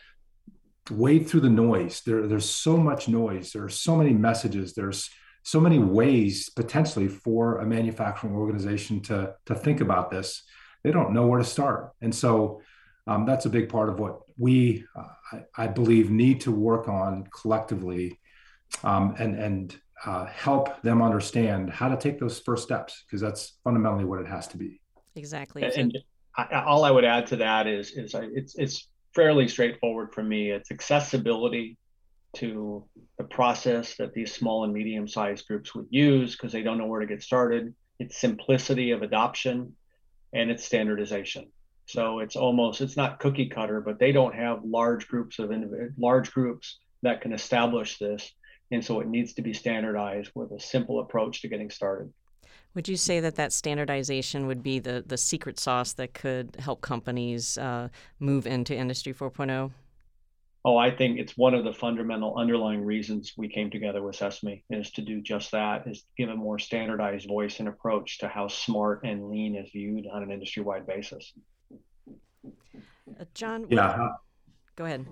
wade 0.90 1.28
through 1.28 1.40
the 1.40 1.50
noise. 1.50 2.02
There, 2.02 2.26
there's 2.26 2.48
so 2.48 2.76
much 2.76 3.08
noise. 3.08 3.52
There 3.52 3.64
are 3.64 3.68
so 3.68 3.96
many 3.96 4.12
messages. 4.12 4.74
There's 4.74 5.10
so 5.42 5.60
many 5.60 5.78
ways 5.78 6.50
potentially 6.50 7.08
for 7.08 7.58
a 7.58 7.66
manufacturing 7.66 8.34
organization 8.34 9.00
to 9.02 9.34
to 9.46 9.54
think 9.54 9.80
about 9.80 10.10
this. 10.10 10.42
They 10.82 10.90
don't 10.90 11.12
know 11.12 11.26
where 11.26 11.38
to 11.38 11.44
start. 11.44 11.92
And 12.00 12.14
so 12.14 12.62
um, 13.06 13.26
that's 13.26 13.46
a 13.46 13.50
big 13.50 13.68
part 13.68 13.88
of 13.88 13.98
what 13.98 14.20
we 14.38 14.84
uh, 14.94 15.08
I, 15.32 15.64
I, 15.64 15.66
believe 15.66 16.10
need 16.10 16.40
to 16.42 16.52
work 16.52 16.88
on 16.88 17.26
collectively 17.34 18.18
um, 18.84 19.14
and 19.18 19.34
and 19.34 19.80
uh, 20.04 20.26
help 20.26 20.82
them 20.82 21.02
understand 21.02 21.70
how 21.70 21.88
to 21.88 21.96
take 21.96 22.20
those 22.20 22.38
first 22.40 22.62
steps 22.64 23.04
because 23.06 23.20
that's 23.20 23.54
fundamentally 23.64 24.04
what 24.04 24.20
it 24.20 24.26
has 24.26 24.46
to 24.48 24.58
be. 24.58 24.80
Exactly. 25.14 25.64
And, 25.64 25.96
I, 26.36 26.64
all 26.66 26.84
i 26.84 26.90
would 26.90 27.06
add 27.06 27.26
to 27.28 27.36
that 27.36 27.66
is 27.66 27.92
is 27.92 28.14
I, 28.14 28.28
it's 28.32 28.54
it's 28.56 28.88
fairly 29.14 29.48
straightforward 29.48 30.12
for 30.12 30.22
me. 30.22 30.50
It's 30.50 30.70
accessibility 30.70 31.78
to 32.34 32.84
the 33.16 33.24
process 33.24 33.96
that 33.96 34.12
these 34.12 34.34
small 34.34 34.64
and 34.64 34.72
medium 34.72 35.08
sized 35.08 35.46
groups 35.48 35.74
would 35.74 35.86
use 35.88 36.36
because 36.36 36.52
they 36.52 36.62
don't 36.62 36.76
know 36.76 36.86
where 36.86 37.00
to 37.00 37.06
get 37.06 37.22
started, 37.22 37.74
its 37.98 38.18
simplicity 38.18 38.90
of 38.90 39.00
adoption, 39.00 39.74
and 40.34 40.50
its 40.50 40.64
standardization. 40.64 41.50
So 41.86 42.18
it's 42.18 42.36
almost 42.36 42.80
it's 42.80 42.96
not 42.96 43.20
cookie 43.20 43.48
cutter, 43.48 43.80
but 43.80 43.98
they 43.98 44.12
don't 44.12 44.34
have 44.34 44.64
large 44.64 45.06
groups 45.06 45.38
of 45.38 45.52
large 45.96 46.32
groups 46.32 46.78
that 47.02 47.20
can 47.20 47.32
establish 47.32 47.98
this, 47.98 48.32
and 48.72 48.84
so 48.84 49.00
it 49.00 49.06
needs 49.06 49.34
to 49.34 49.42
be 49.42 49.52
standardized 49.52 50.32
with 50.34 50.50
a 50.50 50.60
simple 50.60 51.00
approach 51.00 51.42
to 51.42 51.48
getting 51.48 51.70
started. 51.70 52.12
Would 52.74 52.88
you 52.88 52.96
say 52.96 53.20
that 53.20 53.36
that 53.36 53.52
standardization 53.52 54.48
would 54.48 54.62
be 54.62 54.80
the 54.80 55.04
the 55.06 55.16
secret 55.16 55.60
sauce 55.60 55.92
that 55.94 56.12
could 56.12 56.56
help 56.58 56.80
companies 56.80 57.56
uh, 57.56 57.88
move 58.18 58.46
into 58.46 58.74
Industry 58.74 59.14
4.0? 59.14 59.70
Oh, 60.64 60.76
I 60.76 60.90
think 60.90 61.20
it's 61.20 61.36
one 61.36 61.54
of 61.54 61.62
the 61.62 61.72
fundamental 61.72 62.36
underlying 62.36 62.84
reasons 62.84 63.34
we 63.36 63.48
came 63.48 63.70
together 63.70 64.02
with 64.02 64.16
CESMII 64.16 64.64
is 64.68 64.90
to 64.90 65.00
do 65.00 65.20
just 65.20 65.52
that, 65.52 65.86
is 65.86 66.04
give 66.18 66.28
a 66.28 66.34
more 66.34 66.58
standardized 66.58 67.28
voice 67.28 67.60
and 67.60 67.68
approach 67.68 68.18
to 68.18 68.26
how 68.26 68.48
smart 68.48 69.02
and 69.04 69.28
lean 69.28 69.54
is 69.54 69.70
viewed 69.70 70.08
on 70.12 70.24
an 70.24 70.32
industry-wide 70.32 70.84
basis. 70.84 71.32
Uh, 73.20 73.24
John, 73.34 73.66
yeah, 73.68 74.08
go 74.76 74.84
ahead. 74.84 75.06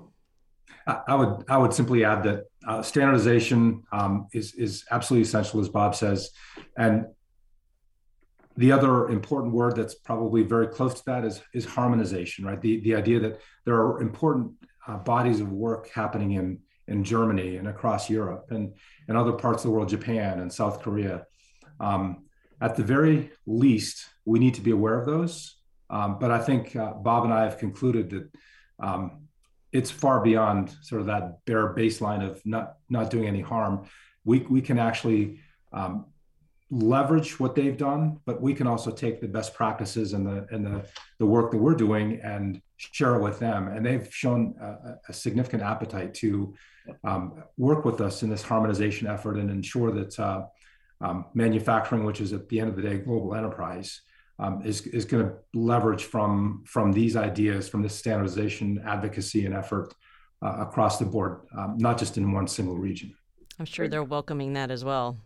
I 0.87 1.15
would 1.15 1.45
I 1.49 1.57
would 1.57 1.73
simply 1.73 2.05
add 2.05 2.23
that 2.25 2.45
uh, 2.67 2.83
standardization 2.83 3.83
um, 3.93 4.29
is 4.33 4.55
is 4.55 4.85
absolutely 4.91 5.27
essential, 5.27 5.61
as 5.61 5.69
Bob 5.69 5.95
says, 5.95 6.31
and 6.77 7.07
the 8.57 8.71
other 8.71 9.09
important 9.09 9.53
word 9.53 9.77
that's 9.77 9.95
probably 9.95 10.43
very 10.43 10.69
close 10.69 10.95
to 10.95 11.03
that 11.07 11.25
is 11.25 11.43
is 11.55 11.65
harmonization, 11.65 12.45
right? 12.45 12.61
The 12.61 12.81
the 12.81 12.95
idea 12.95 13.21
that 13.21 13.41
there 13.65 13.77
are 13.77 14.01
important 14.01 14.53
uh, 14.87 14.99
bodies 14.99 15.41
of 15.41 15.51
work 15.51 15.89
happening 15.91 16.33
in 16.33 16.61
in 16.87 17.03
Germany 17.03 17.57
and 17.57 17.69
across 17.69 18.11
Europe 18.11 18.47
and 18.51 18.75
and 19.09 19.17
other 19.17 19.33
parts 19.33 19.65
of 19.65 19.71
the 19.71 19.77
world, 19.77 19.89
Japan 19.89 20.41
and 20.41 20.53
South 20.53 20.83
Korea. 20.83 21.27
Um, 21.81 22.25
at 22.61 22.77
the 22.77 22.85
very 22.85 23.31
least, 23.47 24.07
we 24.25 24.39
need 24.39 24.55
to 24.55 24.61
be 24.61 24.71
aware 24.71 24.99
of 24.99 25.07
those. 25.07 25.54
Um, 25.91 26.19
but 26.19 26.31
I 26.31 26.39
think 26.39 26.75
uh, 26.77 26.93
Bob 26.95 27.25
and 27.25 27.33
I 27.33 27.45
have 27.45 27.59
concluded 27.59 28.11
that 28.11 28.31
um, 28.81 29.29
it's 29.73 29.91
far 29.91 30.21
beyond 30.21 30.75
sort 30.83 31.01
of 31.01 31.07
that 31.09 31.45
bare 31.45 31.75
baseline 31.75 32.29
of 32.29 32.41
not 32.45 32.77
not 32.89 33.11
doing 33.11 33.27
any 33.27 33.41
harm. 33.41 33.87
We 34.25 34.41
we 34.41 34.61
can 34.63 34.79
actually 34.79 35.41
um, 35.73 36.07
leverage 36.71 37.39
what 37.39 37.55
they've 37.55 37.77
done, 37.77 38.19
but 38.25 38.41
we 38.41 38.55
can 38.55 38.67
also 38.67 38.91
take 38.91 39.21
the 39.21 39.29
best 39.29 39.55
practices 39.55 40.13
and 40.13 40.27
the 40.27 40.47
and 40.51 40.65
the 40.65 40.85
the 41.19 41.27
work 41.27 41.51
that 41.51 41.59
we're 41.59 41.75
doing 41.75 42.21
and 42.23 42.61
share 42.77 43.17
it 43.17 43.23
with 43.23 43.39
them. 43.39 43.69
And 43.69 43.85
they've 43.85 44.09
shown 44.13 44.55
a, 44.61 44.95
a 45.09 45.13
significant 45.13 45.63
appetite 45.63 46.15
to 46.15 46.55
um, 47.03 47.43
work 47.57 47.85
with 47.85 48.01
us 48.01 48.23
in 48.23 48.31
this 48.31 48.43
harmonization 48.43 49.07
effort 49.07 49.37
and 49.39 49.51
ensure 49.51 49.91
that 49.93 50.19
uh, 50.19 50.47
um, 51.01 51.27
manufacturing, 51.35 52.05
which 52.05 52.21
is 52.21 52.33
at 52.33 52.49
the 52.49 52.61
end 52.61 52.71
of 52.71 52.77
the 52.77 52.83
day 52.83 52.99
global 52.99 53.35
enterprise, 53.35 54.03
um, 54.39 54.63
is 54.65 54.87
is 54.89 55.05
going 55.05 55.25
to 55.27 55.35
leverage 55.55 56.05
from 56.05 56.65
from 56.67 56.93
these 56.93 57.17
ideas, 57.17 57.69
from 57.69 57.83
this 57.83 57.95
standardization 57.95 58.83
advocacy 58.87 59.47
and 59.47 59.55
effort 59.55 59.95
uh, 60.43 60.57
across 60.59 60.99
the 60.99 61.05
board, 61.05 61.41
um, 61.57 61.77
not 61.79 61.99
just 61.99 62.19
in 62.19 62.33
one 62.33 62.47
single 62.47 62.77
region. 62.77 63.15
I'm 63.59 63.67
sure 63.67 63.89
they're 63.89 64.03
welcoming 64.03 64.55
that 64.55 64.71
as 64.71 64.85
well. 64.85 65.17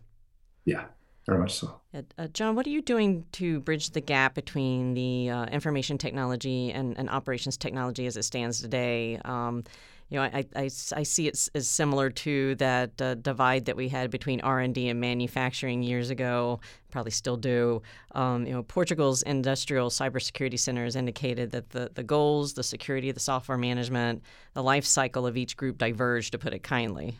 Yeah 0.65 0.85
very 1.29 1.39
much 1.39 1.53
so. 1.53 1.79
Uh, 1.93 2.27
John, 2.27 2.55
what 2.55 2.65
are 2.65 2.71
you 2.71 2.81
doing 2.81 3.25
to 3.33 3.59
bridge 3.59 3.91
the 3.91 4.01
gap 4.01 4.33
between 4.33 4.93
the 4.95 5.29
uh, 5.29 5.45
information 5.45 5.97
technology 5.97 6.71
and, 6.71 6.97
and, 6.97 7.09
operations 7.09 7.55
technology 7.55 8.05
as 8.07 8.17
it 8.17 8.23
stands 8.23 8.61
today? 8.61 9.19
Um, 9.25 9.63
you 10.09 10.17
know, 10.17 10.23
I, 10.23 10.45
I, 10.55 10.63
I, 10.63 11.03
see 11.03 11.27
it 11.27 11.49
as 11.53 11.67
similar 11.67 12.09
to 12.09 12.55
that 12.55 12.99
uh, 12.99 13.13
divide 13.15 13.65
that 13.65 13.75
we 13.75 13.89
had 13.89 14.09
between 14.09 14.41
R 14.41 14.59
and 14.59 14.73
D 14.73 14.89
and 14.89 14.99
manufacturing 14.99 15.83
years 15.83 16.09
ago. 16.09 16.59
Probably 16.89 17.11
still 17.11 17.37
do. 17.37 17.83
Um, 18.13 18.47
you 18.47 18.53
know, 18.53 18.63
Portugal's 18.63 19.21
industrial 19.21 19.91
cybersecurity 19.91 20.57
center 20.57 20.83
has 20.83 20.95
indicated 20.95 21.51
that 21.51 21.69
the, 21.69 21.91
the 21.93 22.03
goals, 22.03 22.53
the 22.53 22.63
security, 22.63 23.11
the 23.11 23.19
software 23.19 23.57
management, 23.57 24.23
the 24.53 24.63
life 24.63 24.85
cycle 24.85 25.27
of 25.27 25.37
each 25.37 25.55
group 25.55 25.77
diverge, 25.77 26.31
to 26.31 26.39
put 26.39 26.53
it 26.53 26.63
kindly. 26.63 27.15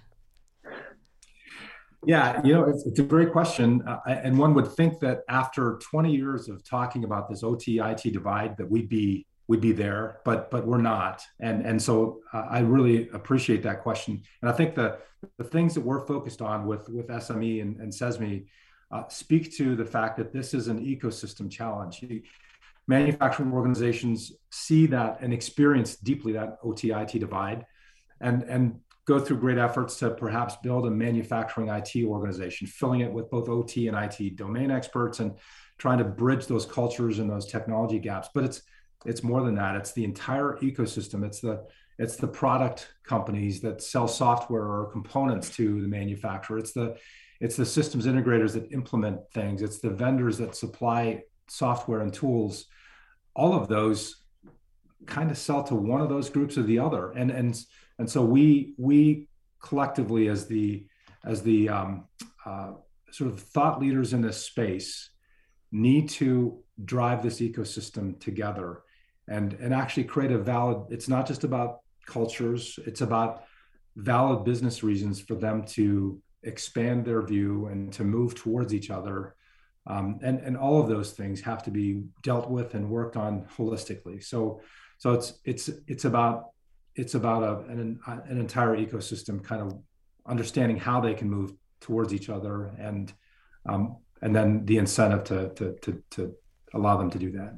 Yeah, 2.06 2.42
you 2.44 2.54
know, 2.54 2.64
it's, 2.64 2.86
it's 2.88 3.00
a 3.00 3.04
great 3.04 3.32
question. 3.32 3.84
Uh, 3.88 4.00
and 4.08 4.40
one 4.40 4.54
would 4.56 4.72
think 4.72 5.00
that 5.02 5.20
after 5.30 5.80
20 5.92 6.12
years 6.16 6.48
of 6.48 6.64
talking 6.64 7.04
about 7.04 7.30
this 7.30 7.44
OT 7.44 7.80
IT 7.80 8.02
divide, 8.14 8.58
that 8.58 8.70
we'd 8.70 8.90
be 8.90 9.28
we'd 9.50 9.60
be 9.60 9.72
there, 9.72 10.22
but 10.24 10.52
but 10.52 10.66
we're 10.66 10.78
not. 10.78 11.24
And 11.40 11.66
and 11.66 11.82
so 11.82 12.20
uh, 12.32 12.46
I 12.50 12.60
really 12.60 13.10
appreciate 13.10 13.64
that 13.64 13.82
question. 13.82 14.22
And 14.42 14.50
I 14.50 14.54
think 14.54 14.76
the 14.76 15.00
the 15.38 15.44
things 15.44 15.74
that 15.74 15.82
we're 15.82 16.06
focused 16.06 16.42
on 16.42 16.68
with 16.68 16.88
with 16.88 17.08
SME 17.08 17.62
and, 17.62 17.76
and 17.82 17.92
CESMII 17.92 18.46
uh, 18.92 19.08
speak 19.10 19.52
to 19.58 19.76
the 19.76 19.84
fact 19.86 20.18
that 20.18 20.32
this 20.32 20.54
is 20.54 20.68
an 20.68 20.80
ecosystem 20.86 21.52
challenge. 21.52 22.06
Manufacturing 22.88 23.52
organizations 23.52 24.32
see 24.52 24.86
that 24.88 25.20
and 25.22 25.34
experience 25.34 25.96
deeply 25.96 26.34
that 26.34 26.60
OT 26.64 26.92
IT 26.92 27.20
divide, 27.20 27.66
and 28.22 28.44
and 28.44 28.80
go 29.06 29.20
through 29.20 29.40
great 29.40 29.58
efforts 29.58 29.98
to 29.98 30.12
perhaps 30.12 30.58
build 30.58 30.86
a 30.86 30.92
manufacturing 30.92 31.70
IT 31.70 32.06
organization, 32.06 32.68
filling 32.68 33.00
it 33.00 33.12
with 33.12 33.28
both 33.32 33.50
OT 33.50 33.88
and 33.88 33.98
IT 33.98 34.36
domain 34.36 34.70
experts 34.70 35.20
and 35.20 35.34
trying 35.80 35.98
to 35.98 36.04
bridge 36.04 36.46
those 36.46 36.68
cultures 36.68 37.18
and 37.18 37.28
those 37.28 37.48
technology 37.48 37.98
gaps. 37.98 38.30
But 38.32 38.44
it's 38.44 38.62
it's 39.06 39.24
more 39.24 39.44
than 39.44 39.56
that. 39.56 39.76
It's 39.76 39.94
the 39.94 40.04
entire 40.04 40.58
ecosystem. 40.62 41.26
It's 41.26 41.40
the 41.40 41.66
it's 41.98 42.16
the 42.16 42.28
product 42.28 42.94
companies 43.04 43.60
that 43.62 43.82
sell 43.82 44.08
software 44.08 44.64
or 44.64 44.90
components 44.92 45.50
to 45.58 45.82
the 45.82 45.88
manufacturer. 45.88 46.58
It's 46.58 46.72
the 46.72 46.98
it's 47.40 47.56
the 47.56 47.66
systems 47.66 48.06
integrators 48.06 48.54
that 48.54 48.72
implement 48.72 49.20
things. 49.34 49.62
It's 49.62 49.80
the 49.80 49.90
vendors 49.90 50.38
that 50.40 50.56
supply 50.56 51.24
software 51.48 52.02
and 52.02 52.14
tools. 52.14 52.66
All 53.36 53.54
of 53.54 53.68
those 53.68 54.24
kind 55.06 55.32
of 55.32 55.38
sell 55.38 55.64
to 55.64 55.76
one 55.76 56.02
of 56.02 56.10
those 56.10 56.30
groups 56.30 56.58
or 56.58 56.64
the 56.64 56.80
other. 56.80 57.12
And 57.12 57.32
and 57.32 57.58
and 57.98 58.10
so 58.10 58.24
we 58.24 58.74
we 58.78 59.28
collectively 59.62 60.28
as 60.28 60.48
the 60.48 60.86
as 61.26 61.42
the 61.42 61.70
um, 61.70 62.06
uh, 62.46 62.72
sort 63.12 63.32
of 63.32 63.40
thought 63.40 63.80
leaders 63.80 64.14
in 64.14 64.22
this 64.22 64.46
space 64.46 65.10
need 65.72 66.10
to 66.10 66.64
drive 66.86 67.22
this 67.22 67.42
ecosystem 67.42 68.20
together 68.20 68.84
and 69.30 69.54
and 69.54 69.74
actually 69.74 70.04
create 70.04 70.32
a 70.32 70.38
valid 70.38 70.78
it's 70.90 71.08
not 71.08 71.28
just 71.28 71.44
about 71.44 71.80
cultures 72.06 72.80
it's 72.86 73.02
about 73.02 73.44
valid 73.96 74.44
business 74.44 74.84
reasons 74.84 75.20
for 75.20 75.36
them 75.36 75.64
to 75.64 76.22
expand 76.44 77.06
their 77.06 77.22
view 77.22 77.68
and 77.68 77.94
to 77.94 78.04
move 78.04 78.34
towards 78.36 78.74
each 78.74 78.90
other 78.90 79.36
um, 79.88 80.20
and 80.24 80.40
and 80.40 80.58
all 80.58 80.82
of 80.82 80.90
those 80.90 81.12
things 81.12 81.42
have 81.42 81.64
to 81.64 81.72
be 81.72 82.04
dealt 82.24 82.50
with 82.50 82.74
and 82.74 82.90
worked 82.90 83.16
on 83.16 83.46
holistically 83.58 84.24
so 84.24 84.62
so 84.98 85.14
it's 85.14 85.40
it's 85.46 85.70
it's 85.88 86.06
about 86.06 86.50
it's 86.96 87.16
about 87.16 87.44
a, 87.44 87.72
an, 87.72 88.00
an 88.08 88.40
entire 88.40 88.76
ecosystem 88.76 89.42
kind 89.44 89.62
of 89.62 89.80
understanding 90.26 90.78
how 90.78 91.00
they 91.00 91.14
can 91.14 91.30
move 91.30 91.54
towards 91.80 92.14
each 92.14 92.30
other 92.30 92.72
and 92.80 93.14
um, 93.68 93.98
and 94.22 94.36
then 94.36 94.66
the 94.66 94.78
incentive 94.78 95.24
to, 95.26 95.50
to, 95.56 95.78
to, 95.82 96.04
to, 96.12 96.36
allow 96.76 96.98
them 96.98 97.10
to 97.10 97.18
do 97.18 97.32
that. 97.32 97.56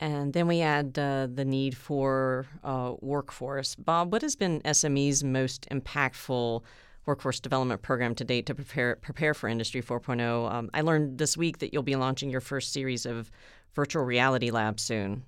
And 0.00 0.32
then 0.32 0.46
we 0.46 0.60
add 0.60 0.98
uh, 0.98 1.26
the 1.32 1.44
need 1.44 1.76
for 1.76 2.46
uh, 2.62 2.94
workforce. 3.00 3.74
Bob, 3.74 4.12
what 4.12 4.22
has 4.22 4.36
been 4.36 4.60
SME's 4.62 5.24
most 5.24 5.66
impactful 5.70 6.62
workforce 7.04 7.40
development 7.40 7.82
program 7.82 8.14
to 8.14 8.24
date 8.24 8.46
to 8.46 8.54
prepare 8.54 8.96
prepare 8.96 9.34
for 9.34 9.48
Industry 9.48 9.82
4.0? 9.82 10.52
Um, 10.52 10.70
I 10.72 10.82
learned 10.82 11.18
this 11.18 11.36
week 11.36 11.58
that 11.58 11.72
you'll 11.72 11.82
be 11.82 11.96
launching 11.96 12.30
your 12.30 12.40
first 12.40 12.72
series 12.72 13.06
of 13.06 13.30
virtual 13.74 14.04
reality 14.04 14.50
labs 14.50 14.82
soon. 14.82 15.24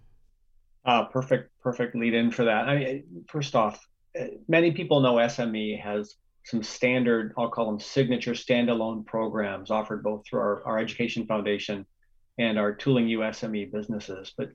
Uh, 0.84 1.04
perfect, 1.04 1.50
perfect 1.60 1.94
lead 1.94 2.14
in 2.14 2.30
for 2.30 2.44
that. 2.44 2.68
I 2.68 2.76
mean, 2.76 3.24
first 3.28 3.54
off, 3.54 3.86
uh, 4.18 4.24
many 4.48 4.70
people 4.72 5.00
know 5.00 5.14
SME 5.14 5.80
has 5.80 6.16
some 6.44 6.62
standard, 6.62 7.34
I'll 7.36 7.50
call 7.50 7.66
them 7.66 7.80
signature 7.80 8.32
standalone 8.32 9.04
programs 9.04 9.70
offered 9.70 10.02
both 10.02 10.24
through 10.26 10.40
our, 10.40 10.62
our 10.64 10.78
education 10.78 11.26
foundation 11.26 11.86
and 12.38 12.58
our 12.58 12.74
Tooling 12.74 13.08
U-SME 13.08 13.70
businesses. 13.70 14.32
But 14.36 14.50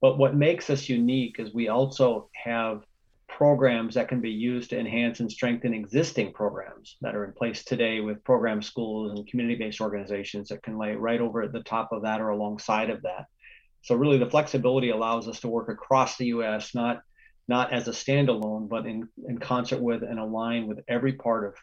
but 0.00 0.18
what 0.18 0.34
makes 0.34 0.70
us 0.70 0.88
unique 0.88 1.36
is 1.38 1.54
we 1.54 1.68
also 1.68 2.28
have 2.34 2.82
programs 3.28 3.94
that 3.94 4.08
can 4.08 4.20
be 4.20 4.30
used 4.30 4.70
to 4.70 4.78
enhance 4.78 5.20
and 5.20 5.30
strengthen 5.30 5.74
existing 5.74 6.32
programs 6.32 6.96
that 7.00 7.14
are 7.14 7.24
in 7.24 7.32
place 7.32 7.64
today 7.64 8.00
with 8.00 8.24
program 8.24 8.62
schools 8.62 9.12
and 9.12 9.26
community-based 9.28 9.80
organizations 9.80 10.48
that 10.48 10.62
can 10.62 10.78
lay 10.78 10.94
right 10.94 11.20
over 11.20 11.42
at 11.42 11.52
the 11.52 11.62
top 11.62 11.90
of 11.92 12.02
that 12.02 12.20
or 12.20 12.30
alongside 12.30 12.88
of 12.88 13.02
that. 13.02 13.26
So 13.82 13.94
really 13.94 14.18
the 14.18 14.30
flexibility 14.30 14.90
allows 14.90 15.28
us 15.28 15.40
to 15.40 15.48
work 15.48 15.68
across 15.68 16.16
the 16.16 16.26
US, 16.26 16.74
not 16.74 17.02
not 17.48 17.72
as 17.72 17.86
a 17.86 17.92
standalone, 17.92 18.68
but 18.68 18.86
in, 18.86 19.08
in 19.28 19.38
concert 19.38 19.80
with 19.80 20.02
and 20.02 20.18
align 20.18 20.66
with 20.66 20.80
every 20.88 21.12
part 21.12 21.46
of 21.46 21.54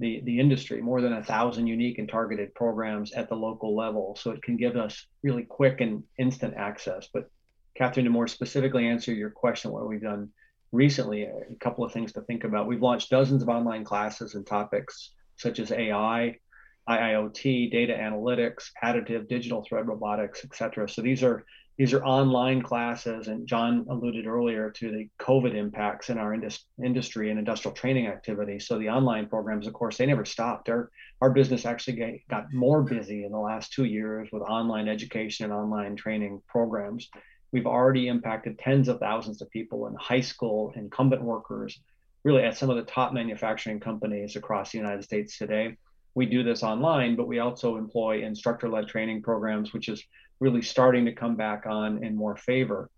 the, 0.00 0.20
the 0.24 0.40
industry, 0.40 0.80
more 0.80 1.00
than 1.00 1.12
a 1.12 1.22
thousand 1.22 1.66
unique 1.66 1.98
and 1.98 2.08
targeted 2.08 2.54
programs 2.54 3.12
at 3.12 3.28
the 3.28 3.36
local 3.36 3.76
level. 3.76 4.16
So 4.20 4.30
it 4.30 4.42
can 4.42 4.56
give 4.56 4.76
us 4.76 5.06
really 5.22 5.44
quick 5.44 5.80
and 5.80 6.02
instant 6.18 6.54
access. 6.56 7.08
But 7.12 7.30
Catherine, 7.78 8.04
to 8.04 8.10
more 8.10 8.26
specifically 8.26 8.88
answer 8.88 9.12
your 9.12 9.30
question, 9.30 9.70
what 9.70 9.88
we've 9.88 10.02
done 10.02 10.30
recently, 10.72 11.22
a 11.22 11.54
couple 11.60 11.84
of 11.84 11.92
things 11.92 12.12
to 12.12 12.20
think 12.22 12.42
about. 12.42 12.66
We've 12.66 12.82
launched 12.82 13.08
dozens 13.08 13.40
of 13.40 13.48
online 13.48 13.84
classes 13.84 14.34
and 14.34 14.44
topics 14.44 15.12
such 15.36 15.60
as 15.60 15.70
AI, 15.70 16.36
IIoT, 16.88 17.70
data 17.70 17.94
analytics, 17.94 18.70
additive, 18.82 19.28
digital 19.28 19.62
thread 19.62 19.86
robotics, 19.86 20.44
et 20.44 20.56
cetera. 20.56 20.88
So 20.88 21.02
these 21.02 21.22
are 21.22 21.44
these 21.76 21.94
are 21.94 22.04
online 22.04 22.60
classes, 22.62 23.28
and 23.28 23.46
John 23.46 23.86
alluded 23.88 24.26
earlier 24.26 24.68
to 24.68 24.90
the 24.90 25.08
COVID 25.20 25.54
impacts 25.54 26.10
in 26.10 26.18
our 26.18 26.34
indus- 26.34 26.66
industry 26.84 27.30
and 27.30 27.38
industrial 27.38 27.72
training 27.72 28.08
activity. 28.08 28.58
So 28.58 28.80
the 28.80 28.88
online 28.88 29.28
programs, 29.28 29.68
of 29.68 29.74
course, 29.74 29.96
they 29.96 30.06
never 30.06 30.24
stopped. 30.24 30.68
Our 30.68 30.90
our 31.20 31.30
business 31.30 31.64
actually 31.64 32.24
got 32.28 32.52
more 32.52 32.82
busy 32.82 33.24
in 33.24 33.30
the 33.30 33.38
last 33.38 33.72
two 33.72 33.84
years 33.84 34.28
with 34.32 34.42
online 34.42 34.88
education 34.88 35.44
and 35.44 35.54
online 35.54 35.94
training 35.94 36.42
programs. 36.48 37.08
We've 37.52 37.66
already 37.66 38.08
impacted 38.08 38.58
tens 38.58 38.88
of 38.88 39.00
thousands 39.00 39.40
of 39.40 39.50
people 39.50 39.86
in 39.86 39.94
high 39.94 40.20
school, 40.20 40.72
incumbent 40.76 41.22
workers, 41.22 41.80
really 42.24 42.44
at 42.44 42.56
some 42.56 42.70
of 42.70 42.76
the 42.76 42.82
top 42.82 43.12
manufacturing 43.12 43.80
companies 43.80 44.36
across 44.36 44.72
the 44.72 44.78
United 44.78 45.04
States 45.04 45.38
today. 45.38 45.76
We 46.14 46.26
do 46.26 46.42
this 46.42 46.62
online, 46.62 47.16
but 47.16 47.28
we 47.28 47.38
also 47.38 47.76
employ 47.76 48.22
instructor 48.22 48.68
led 48.68 48.88
training 48.88 49.22
programs, 49.22 49.72
which 49.72 49.88
is 49.88 50.02
really 50.40 50.62
starting 50.62 51.04
to 51.06 51.12
come 51.12 51.36
back 51.36 51.64
on 51.66 52.04
in 52.04 52.16
more 52.16 52.36
favor. 52.36 52.90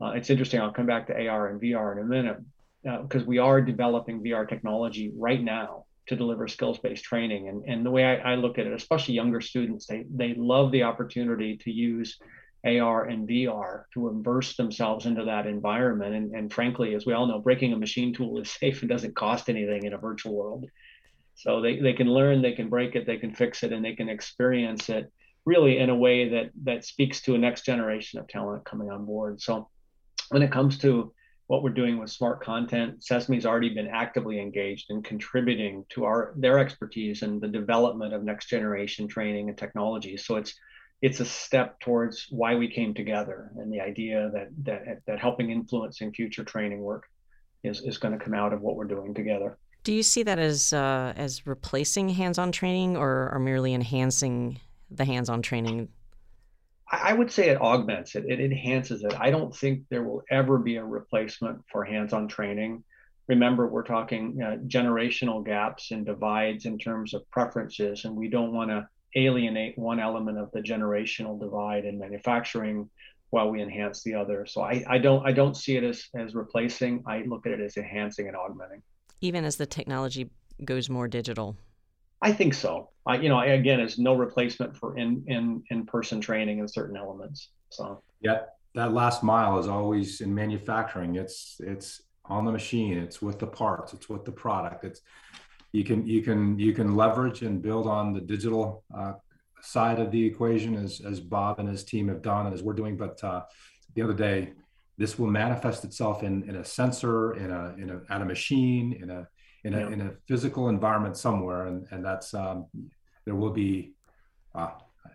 Uh, 0.00 0.10
it's 0.10 0.30
interesting. 0.30 0.60
I'll 0.60 0.72
come 0.72 0.86
back 0.86 1.06
to 1.08 1.28
AR 1.28 1.48
and 1.48 1.60
VR 1.60 1.92
in 1.92 1.98
a 1.98 2.04
minute 2.04 2.38
because 2.82 3.22
uh, 3.22 3.26
we 3.26 3.38
are 3.38 3.60
developing 3.60 4.22
VR 4.22 4.48
technology 4.48 5.12
right 5.16 5.42
now 5.42 5.84
to 6.06 6.16
deliver 6.16 6.48
skills-based 6.48 7.04
training. 7.04 7.48
And, 7.48 7.64
and 7.66 7.84
the 7.84 7.90
way 7.90 8.04
I, 8.04 8.32
I, 8.32 8.34
look 8.36 8.58
at 8.58 8.66
it, 8.66 8.72
especially 8.72 9.14
younger 9.14 9.40
students, 9.40 9.86
they, 9.86 10.06
they 10.08 10.34
love 10.34 10.72
the 10.72 10.84
opportunity 10.84 11.56
to 11.58 11.70
use 11.70 12.18
AR 12.64 13.04
and 13.04 13.28
VR 13.28 13.84
to 13.94 14.08
immerse 14.08 14.56
themselves 14.56 15.06
into 15.06 15.24
that 15.24 15.46
environment. 15.46 16.14
And, 16.14 16.34
and 16.34 16.52
frankly, 16.52 16.94
as 16.94 17.06
we 17.06 17.12
all 17.12 17.26
know, 17.26 17.38
breaking 17.38 17.72
a 17.72 17.78
machine 17.78 18.12
tool 18.12 18.40
is 18.40 18.50
safe 18.60 18.80
and 18.82 18.88
doesn't 18.88 19.16
cost 19.16 19.48
anything 19.48 19.84
in 19.84 19.92
a 19.92 19.98
virtual 19.98 20.34
world. 20.34 20.66
So 21.34 21.60
they, 21.60 21.78
they 21.78 21.92
can 21.92 22.08
learn, 22.08 22.42
they 22.42 22.52
can 22.52 22.68
break 22.68 22.96
it, 22.96 23.06
they 23.06 23.16
can 23.16 23.32
fix 23.32 23.62
it, 23.62 23.72
and 23.72 23.84
they 23.84 23.94
can 23.94 24.08
experience 24.08 24.88
it 24.88 25.12
really 25.44 25.78
in 25.78 25.88
a 25.88 25.96
way 25.96 26.28
that 26.28 26.50
that 26.64 26.84
speaks 26.84 27.22
to 27.22 27.34
a 27.34 27.38
next 27.38 27.64
generation 27.64 28.18
of 28.18 28.28
talent 28.28 28.64
coming 28.64 28.90
on 28.90 29.06
board. 29.06 29.40
So 29.40 29.68
when 30.30 30.42
it 30.42 30.50
comes 30.50 30.78
to 30.78 31.12
what 31.46 31.62
we're 31.62 31.70
doing 31.70 31.98
with 31.98 32.10
smart 32.10 32.42
content, 32.42 33.00
CESMII's 33.00 33.46
already 33.46 33.70
been 33.70 33.88
actively 33.88 34.38
engaged 34.38 34.90
in 34.90 35.02
contributing 35.02 35.86
to 35.90 36.04
our 36.04 36.34
their 36.36 36.58
expertise 36.58 37.22
in 37.22 37.40
the 37.40 37.48
development 37.48 38.12
of 38.12 38.24
next 38.24 38.48
generation 38.48 39.08
training 39.08 39.48
and 39.48 39.56
technology. 39.56 40.16
So 40.16 40.36
it's 40.36 40.54
it's 41.00 41.20
a 41.20 41.24
step 41.24 41.78
towards 41.80 42.26
why 42.30 42.56
we 42.56 42.68
came 42.68 42.92
together 42.92 43.52
and 43.56 43.72
the 43.72 43.80
idea 43.80 44.30
that 44.32 44.48
that 44.64 45.00
that 45.06 45.18
helping 45.18 45.50
influencing 45.50 46.12
future 46.12 46.44
training 46.44 46.80
work 46.80 47.04
is, 47.62 47.80
is 47.82 47.98
going 47.98 48.16
to 48.18 48.24
come 48.24 48.34
out 48.34 48.52
of 48.52 48.60
what 48.60 48.76
we're 48.76 48.84
doing 48.84 49.14
together. 49.14 49.58
Do 49.84 49.92
you 49.92 50.02
see 50.02 50.22
that 50.24 50.38
as 50.38 50.72
uh, 50.72 51.12
as 51.16 51.46
replacing 51.46 52.08
hands-on 52.10 52.52
training 52.52 52.96
or, 52.96 53.30
or 53.32 53.38
merely 53.38 53.74
enhancing 53.74 54.60
the 54.90 55.04
hands-on 55.04 55.42
training? 55.42 55.88
I 56.90 57.12
would 57.12 57.30
say 57.30 57.50
it 57.50 57.60
augments 57.60 58.14
it. 58.16 58.24
It 58.26 58.40
enhances 58.40 59.04
it. 59.04 59.14
I 59.18 59.30
don't 59.30 59.54
think 59.54 59.84
there 59.90 60.02
will 60.02 60.22
ever 60.30 60.58
be 60.58 60.76
a 60.76 60.84
replacement 60.84 61.60
for 61.70 61.84
hands-on 61.84 62.28
training. 62.28 62.82
Remember, 63.28 63.68
we're 63.68 63.82
talking 63.82 64.40
uh, 64.42 64.56
generational 64.66 65.44
gaps 65.44 65.90
and 65.90 66.06
divides 66.06 66.64
in 66.64 66.78
terms 66.78 67.12
of 67.12 67.30
preferences, 67.30 68.04
and 68.04 68.16
we 68.16 68.28
don't 68.28 68.52
want 68.52 68.70
to 68.70 68.88
alienate 69.14 69.78
one 69.78 70.00
element 70.00 70.38
of 70.38 70.50
the 70.52 70.60
generational 70.60 71.38
divide 71.38 71.84
in 71.84 71.98
manufacturing 71.98 72.88
while 73.30 73.50
we 73.50 73.62
enhance 73.62 74.02
the 74.02 74.14
other. 74.14 74.46
So 74.46 74.62
I, 74.62 74.84
I 74.88 74.98
don't 74.98 75.26
I 75.26 75.32
don't 75.32 75.56
see 75.56 75.76
it 75.76 75.84
as 75.84 76.08
as 76.14 76.34
replacing. 76.34 77.02
I 77.06 77.22
look 77.22 77.46
at 77.46 77.52
it 77.52 77.60
as 77.60 77.76
enhancing 77.76 78.28
and 78.28 78.36
augmenting. 78.36 78.82
Even 79.20 79.44
as 79.44 79.56
the 79.56 79.66
technology 79.66 80.30
goes 80.64 80.88
more 80.88 81.08
digital. 81.08 81.56
I 82.20 82.32
think 82.32 82.54
so. 82.54 82.90
I, 83.06 83.16
you 83.16 83.28
know, 83.28 83.40
again, 83.40 83.80
it's 83.80 83.98
no 83.98 84.14
replacement 84.14 84.76
for 84.76 84.96
in 84.96 85.24
in 85.26 85.62
in 85.70 85.86
person 85.86 86.20
training 86.20 86.58
in 86.58 86.68
certain 86.68 86.96
elements. 86.96 87.50
So 87.70 88.02
yeah, 88.20 88.40
that 88.74 88.92
last 88.92 89.22
mile 89.22 89.58
is 89.58 89.68
always 89.68 90.20
in 90.20 90.34
manufacturing. 90.34 91.16
It's 91.16 91.60
it's 91.60 92.02
on 92.24 92.44
the 92.44 92.52
machine. 92.52 92.98
It's 92.98 93.22
with 93.22 93.38
the 93.38 93.46
parts. 93.46 93.92
It's 93.92 94.08
with 94.08 94.24
the 94.24 94.32
product. 94.32 94.84
It's 94.84 95.00
you 95.78 95.84
can 95.84 96.04
you 96.06 96.22
can 96.22 96.58
you 96.58 96.72
can 96.72 96.96
leverage 96.96 97.42
and 97.42 97.62
build 97.62 97.86
on 97.86 98.12
the 98.12 98.20
digital 98.20 98.82
uh, 98.96 99.12
side 99.60 100.00
of 100.00 100.10
the 100.10 100.22
equation 100.26 100.74
as 100.74 101.00
as 101.00 101.20
Bob 101.20 101.60
and 101.60 101.68
his 101.68 101.84
team 101.84 102.08
have 102.08 102.20
done 102.20 102.46
and 102.46 102.54
as 102.54 102.62
we're 102.62 102.80
doing. 102.82 102.96
But 102.96 103.22
uh, 103.22 103.42
the 103.94 104.02
other 104.02 104.12
day, 104.12 104.52
this 104.96 105.18
will 105.18 105.28
manifest 105.28 105.84
itself 105.84 106.22
in 106.24 106.34
in 106.48 106.56
a 106.56 106.64
sensor, 106.64 107.34
in 107.34 107.50
a 107.52 107.74
in 107.82 107.90
a 107.90 108.00
at 108.12 108.20
a 108.22 108.24
machine, 108.24 108.98
in 109.00 109.10
a 109.10 109.28
in 109.64 109.74
a 109.74 109.80
yeah. 109.80 109.90
in 109.94 110.00
a 110.00 110.10
physical 110.26 110.68
environment 110.68 111.16
somewhere, 111.16 111.66
and 111.66 111.86
and 111.92 112.04
that's 112.04 112.34
um, 112.34 112.66
there 113.24 113.36
will 113.36 113.54
be. 113.64 113.92
Uh, 114.54 114.70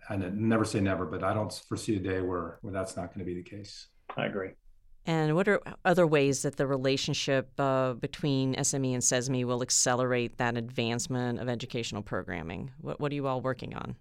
I 0.08 0.16
never 0.16 0.64
say 0.64 0.80
never, 0.80 1.06
but 1.06 1.22
I 1.22 1.32
don't 1.32 1.52
foresee 1.68 1.96
a 1.96 2.00
day 2.00 2.20
where 2.20 2.58
where 2.62 2.72
that's 2.72 2.96
not 2.96 3.06
going 3.08 3.20
to 3.20 3.24
be 3.24 3.34
the 3.34 3.48
case. 3.56 3.88
I 4.16 4.26
agree. 4.26 4.52
And 5.06 5.34
what 5.34 5.48
are 5.48 5.60
other 5.84 6.06
ways 6.06 6.42
that 6.42 6.56
the 6.56 6.66
relationship 6.66 7.50
uh, 7.58 7.92
between 7.92 8.54
SME 8.54 8.94
and 8.94 9.02
CESMII 9.02 9.44
will 9.44 9.60
accelerate 9.60 10.38
that 10.38 10.56
advancement 10.56 11.40
of 11.40 11.48
educational 11.48 12.00
programming? 12.00 12.70
What, 12.80 13.00
what 13.00 13.12
are 13.12 13.14
you 13.14 13.26
all 13.26 13.42
working 13.42 13.74
on? 13.74 13.96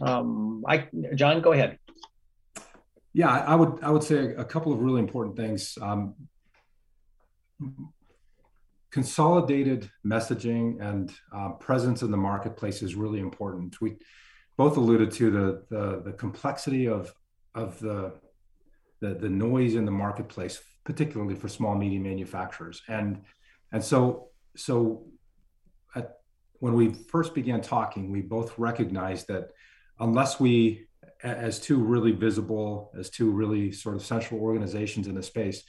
Um, 0.00 0.64
I, 0.66 0.88
John, 1.14 1.40
go 1.42 1.52
ahead. 1.52 1.78
Yeah, 3.12 3.28
I 3.28 3.54
would 3.54 3.82
I 3.82 3.90
would 3.90 4.04
say 4.04 4.34
a 4.34 4.44
couple 4.44 4.72
of 4.72 4.80
really 4.80 5.00
important 5.00 5.36
things. 5.36 5.76
Um, 5.82 6.14
consolidated 8.90 9.90
messaging 10.06 10.80
and 10.80 11.12
uh, 11.32 11.50
presence 11.50 12.02
in 12.02 12.10
the 12.10 12.16
marketplace 12.16 12.82
is 12.82 12.94
really 12.94 13.20
important. 13.20 13.80
We 13.80 13.96
both 14.56 14.76
alluded 14.76 15.10
to 15.12 15.30
the 15.30 15.62
the, 15.70 16.02
the 16.04 16.12
complexity 16.12 16.88
of 16.88 17.12
of 17.54 17.78
the 17.80 18.14
the, 19.00 19.14
the 19.14 19.28
noise 19.28 19.74
in 19.74 19.84
the 19.84 19.90
marketplace, 19.90 20.60
particularly 20.84 21.34
for 21.34 21.48
small 21.48 21.74
medium 21.74 22.02
manufacturers. 22.02 22.82
And 22.88 23.22
and 23.72 23.82
so 23.82 24.30
so 24.56 25.06
at, 25.94 26.18
when 26.58 26.74
we 26.74 26.92
first 26.92 27.34
began 27.34 27.60
talking, 27.60 28.10
we 28.10 28.20
both 28.20 28.58
recognized 28.58 29.28
that 29.28 29.52
unless 29.98 30.40
we, 30.40 30.86
as 31.22 31.60
two 31.60 31.78
really 31.78 32.12
visible, 32.12 32.92
as 32.98 33.10
two 33.10 33.30
really 33.30 33.72
sort 33.72 33.94
of 33.94 34.04
central 34.04 34.40
organizations 34.40 35.06
in 35.06 35.14
the 35.14 35.22
space, 35.22 35.62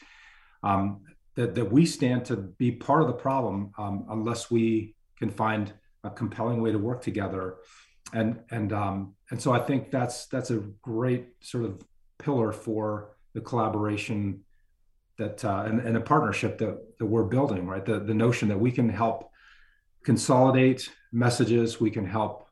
um, 0.63 1.01
that, 1.35 1.55
that 1.55 1.71
we 1.71 1.85
stand 1.85 2.25
to 2.25 2.35
be 2.35 2.71
part 2.71 3.01
of 3.01 3.07
the 3.07 3.13
problem 3.13 3.71
um, 3.77 4.05
unless 4.09 4.51
we 4.51 4.95
can 5.17 5.29
find 5.29 5.73
a 6.03 6.09
compelling 6.09 6.61
way 6.61 6.71
to 6.71 6.77
work 6.77 7.01
together. 7.01 7.57
And 8.13 8.39
and 8.49 8.73
um, 8.73 9.15
and 9.29 9.41
so 9.41 9.53
I 9.53 9.59
think 9.59 9.91
that's 9.91 10.25
that's 10.25 10.51
a 10.51 10.57
great 10.81 11.27
sort 11.39 11.63
of 11.63 11.81
pillar 12.19 12.51
for 12.51 13.15
the 13.33 13.41
collaboration 13.41 14.41
that 15.17 15.43
uh, 15.43 15.63
and, 15.65 15.79
and 15.81 15.97
a 15.97 16.01
partnership 16.01 16.57
that, 16.57 16.77
that 16.99 17.05
we're 17.05 17.23
building 17.23 17.67
right? 17.67 17.85
The, 17.85 17.99
the 17.99 18.13
notion 18.13 18.47
that 18.49 18.59
we 18.59 18.71
can 18.71 18.89
help 18.89 19.29
consolidate 20.03 20.89
messages 21.11 21.79
we 21.79 21.91
can 21.91 22.05
help 22.05 22.47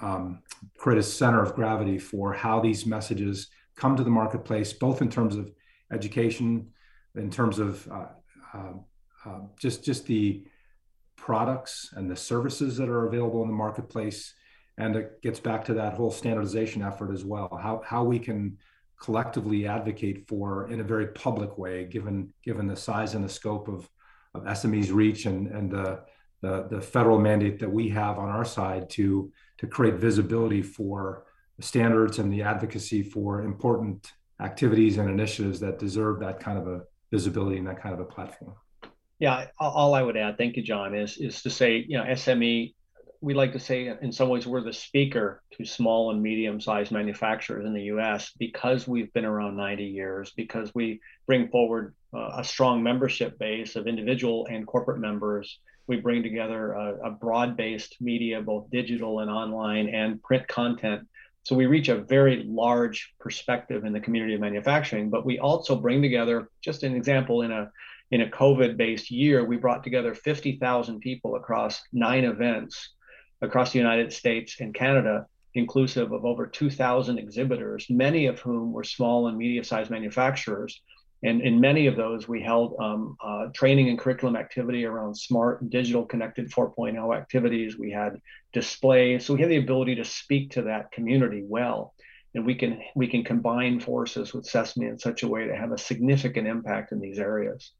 um, 0.00 0.42
create 0.78 0.98
a 0.98 1.02
center 1.02 1.42
of 1.42 1.54
gravity 1.54 1.98
for 1.98 2.32
how 2.32 2.60
these 2.60 2.86
messages 2.86 3.48
come 3.76 3.96
to 3.96 4.04
the 4.04 4.10
marketplace 4.10 4.72
both 4.72 5.02
in 5.02 5.10
terms 5.10 5.36
of 5.36 5.52
education 5.92 6.68
in 7.14 7.30
terms 7.30 7.58
of 7.58 7.86
uh, 7.88 8.06
uh, 8.54 8.72
uh, 9.24 9.40
just 9.58 9.84
just 9.84 10.06
the 10.06 10.44
products 11.16 11.90
and 11.92 12.10
the 12.10 12.16
services 12.16 12.76
that 12.76 12.88
are 12.88 13.06
available 13.06 13.42
in 13.42 13.48
the 13.48 13.54
marketplace. 13.54 14.34
And 14.76 14.96
it 14.96 15.22
gets 15.22 15.38
back 15.38 15.64
to 15.66 15.74
that 15.74 15.94
whole 15.94 16.10
standardization 16.10 16.82
effort 16.82 17.12
as 17.12 17.24
well 17.24 17.60
how, 17.62 17.82
how 17.84 18.02
we 18.02 18.18
can 18.18 18.58
collectively 19.02 19.66
advocate 19.66 20.28
for 20.28 20.70
in 20.70 20.80
a 20.80 20.84
very 20.84 21.08
public 21.08 21.58
way, 21.58 21.84
given 21.84 22.32
given 22.44 22.68
the 22.68 22.76
size 22.76 23.14
and 23.14 23.24
the 23.24 23.28
scope 23.28 23.66
of, 23.66 23.90
of 24.34 24.44
SME's 24.44 24.92
reach 24.92 25.26
and 25.26 25.48
and 25.48 25.70
the, 25.70 26.00
the, 26.40 26.68
the 26.70 26.80
federal 26.80 27.18
mandate 27.18 27.58
that 27.58 27.70
we 27.70 27.88
have 27.88 28.18
on 28.18 28.28
our 28.28 28.44
side 28.44 28.88
to 28.90 29.32
to 29.58 29.66
create 29.66 29.94
visibility 29.94 30.62
for 30.62 31.24
standards 31.60 32.18
and 32.20 32.32
the 32.32 32.42
advocacy 32.42 33.02
for 33.02 33.42
important 33.42 34.12
activities 34.40 34.98
and 34.98 35.10
initiatives 35.10 35.58
that 35.60 35.78
deserve 35.78 36.20
that 36.20 36.38
kind 36.38 36.58
of 36.58 36.66
a 36.68 36.82
visibility 37.10 37.58
and 37.58 37.66
that 37.66 37.80
kind 37.80 37.94
of 37.94 38.00
a 38.00 38.04
platform. 38.04 38.54
Yeah, 39.18 39.46
all 39.58 39.94
I 39.94 40.02
would 40.02 40.16
add, 40.16 40.38
thank 40.38 40.56
you, 40.56 40.62
John, 40.62 40.94
is 40.94 41.18
is 41.18 41.42
to 41.42 41.50
say, 41.50 41.84
you 41.88 41.98
know, 41.98 42.04
SME 42.04 42.74
we 43.22 43.34
like 43.34 43.52
to 43.52 43.60
say 43.60 43.90
in 44.02 44.10
some 44.10 44.28
ways 44.28 44.48
we're 44.48 44.64
the 44.64 44.72
speaker 44.72 45.42
to 45.52 45.64
small 45.64 46.10
and 46.10 46.20
medium 46.20 46.60
sized 46.60 46.90
manufacturers 46.90 47.64
in 47.64 47.72
the 47.72 47.84
US 47.84 48.32
because 48.36 48.88
we've 48.88 49.12
been 49.12 49.24
around 49.24 49.56
90 49.56 49.84
years, 49.84 50.32
because 50.36 50.74
we 50.74 51.00
bring 51.24 51.48
forward 51.48 51.94
uh, 52.12 52.30
a 52.38 52.44
strong 52.44 52.82
membership 52.82 53.38
base 53.38 53.76
of 53.76 53.86
individual 53.86 54.46
and 54.50 54.66
corporate 54.66 54.98
members. 54.98 55.60
We 55.86 55.96
bring 55.96 56.24
together 56.24 56.72
a, 56.72 57.08
a 57.08 57.10
broad 57.12 57.56
based 57.56 57.96
media, 58.00 58.42
both 58.42 58.70
digital 58.70 59.20
and 59.20 59.30
online, 59.30 59.88
and 59.88 60.20
print 60.20 60.48
content 60.48 61.06
So 61.44 61.54
we 61.54 61.66
reach 61.66 61.88
a 61.88 62.02
very 62.02 62.42
large 62.44 63.14
perspective 63.20 63.84
in 63.84 63.92
the 63.92 64.00
community 64.00 64.34
of 64.34 64.40
manufacturing, 64.40 65.10
but 65.10 65.24
we 65.24 65.38
also 65.38 65.76
bring 65.76 66.02
together, 66.02 66.48
just 66.60 66.82
an 66.82 66.96
example, 66.96 67.42
in 67.42 67.52
a 67.52 67.70
in 68.10 68.20
a 68.20 68.26
COVID-based 68.26 69.10
year, 69.10 69.42
we 69.42 69.56
brought 69.56 69.82
together 69.82 70.14
50,000 70.14 71.00
people 71.00 71.36
across 71.36 71.82
nine 71.94 72.24
events 72.24 72.90
across 73.42 73.72
the 73.72 73.78
United 73.78 74.12
States 74.12 74.56
and 74.60 74.72
Canada, 74.72 75.26
inclusive 75.54 76.12
of 76.12 76.24
over 76.24 76.46
2,000 76.46 77.18
exhibitors, 77.18 77.86
many 77.90 78.26
of 78.26 78.38
whom 78.38 78.72
were 78.72 78.84
small 78.84 79.28
and 79.28 79.36
medium-sized 79.36 79.90
manufacturers. 79.90 80.80
And 81.24 81.40
in 81.42 81.60
many 81.60 81.86
of 81.86 81.96
those, 81.96 82.26
we 82.26 82.42
held 82.42 82.74
um, 82.80 83.16
uh, 83.22 83.46
training 83.54 83.88
and 83.88 83.98
curriculum 83.98 84.34
activity 84.34 84.84
around 84.84 85.14
smart 85.16 85.68
digital 85.70 86.04
connected 86.04 86.50
4.0 86.50 87.16
activities. 87.16 87.78
We 87.78 87.90
had 87.90 88.20
displays, 88.52 89.26
so 89.26 89.34
we 89.34 89.40
had 89.40 89.50
the 89.50 89.58
ability 89.58 89.96
to 89.96 90.04
speak 90.04 90.52
to 90.52 90.62
that 90.62 90.90
community 90.90 91.44
well, 91.46 91.94
and 92.34 92.44
we 92.44 92.56
can 92.56 92.80
we 92.96 93.06
can 93.06 93.22
combine 93.22 93.78
forces 93.78 94.32
with 94.32 94.46
CESMII 94.46 94.88
in 94.88 94.98
such 94.98 95.22
a 95.22 95.28
way 95.28 95.46
to 95.46 95.54
have 95.54 95.70
a 95.70 95.78
significant 95.78 96.48
impact 96.48 96.90
in 96.90 96.98
these 96.98 97.20
areas. 97.20 97.72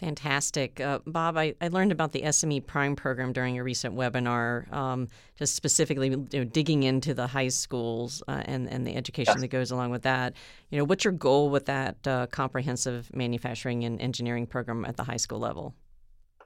Fantastic. 0.00 0.78
Uh, 0.78 0.98
Bob, 1.06 1.38
I, 1.38 1.54
I 1.60 1.68
learned 1.68 1.90
about 1.90 2.12
the 2.12 2.20
SME 2.20 2.66
Prime 2.66 2.96
program 2.96 3.32
during 3.32 3.58
a 3.58 3.64
recent 3.64 3.94
webinar, 3.94 4.70
um, 4.70 5.08
just 5.38 5.54
specifically 5.54 6.10
you 6.10 6.26
know, 6.34 6.44
digging 6.44 6.82
into 6.82 7.14
the 7.14 7.26
high 7.26 7.48
schools 7.48 8.22
uh, 8.28 8.42
and, 8.44 8.68
and 8.68 8.86
the 8.86 8.94
education 8.94 9.34
yes. 9.34 9.40
that 9.40 9.48
goes 9.48 9.70
along 9.70 9.90
with 9.90 10.02
that. 10.02 10.34
You 10.68 10.78
know, 10.78 10.84
what's 10.84 11.04
your 11.04 11.14
goal 11.14 11.48
with 11.48 11.64
that 11.66 12.06
uh, 12.06 12.26
comprehensive 12.26 13.10
manufacturing 13.14 13.84
and 13.84 13.98
engineering 14.00 14.46
program 14.46 14.84
at 14.84 14.98
the 14.98 15.04
high 15.04 15.16
school 15.16 15.38
level? 15.38 15.74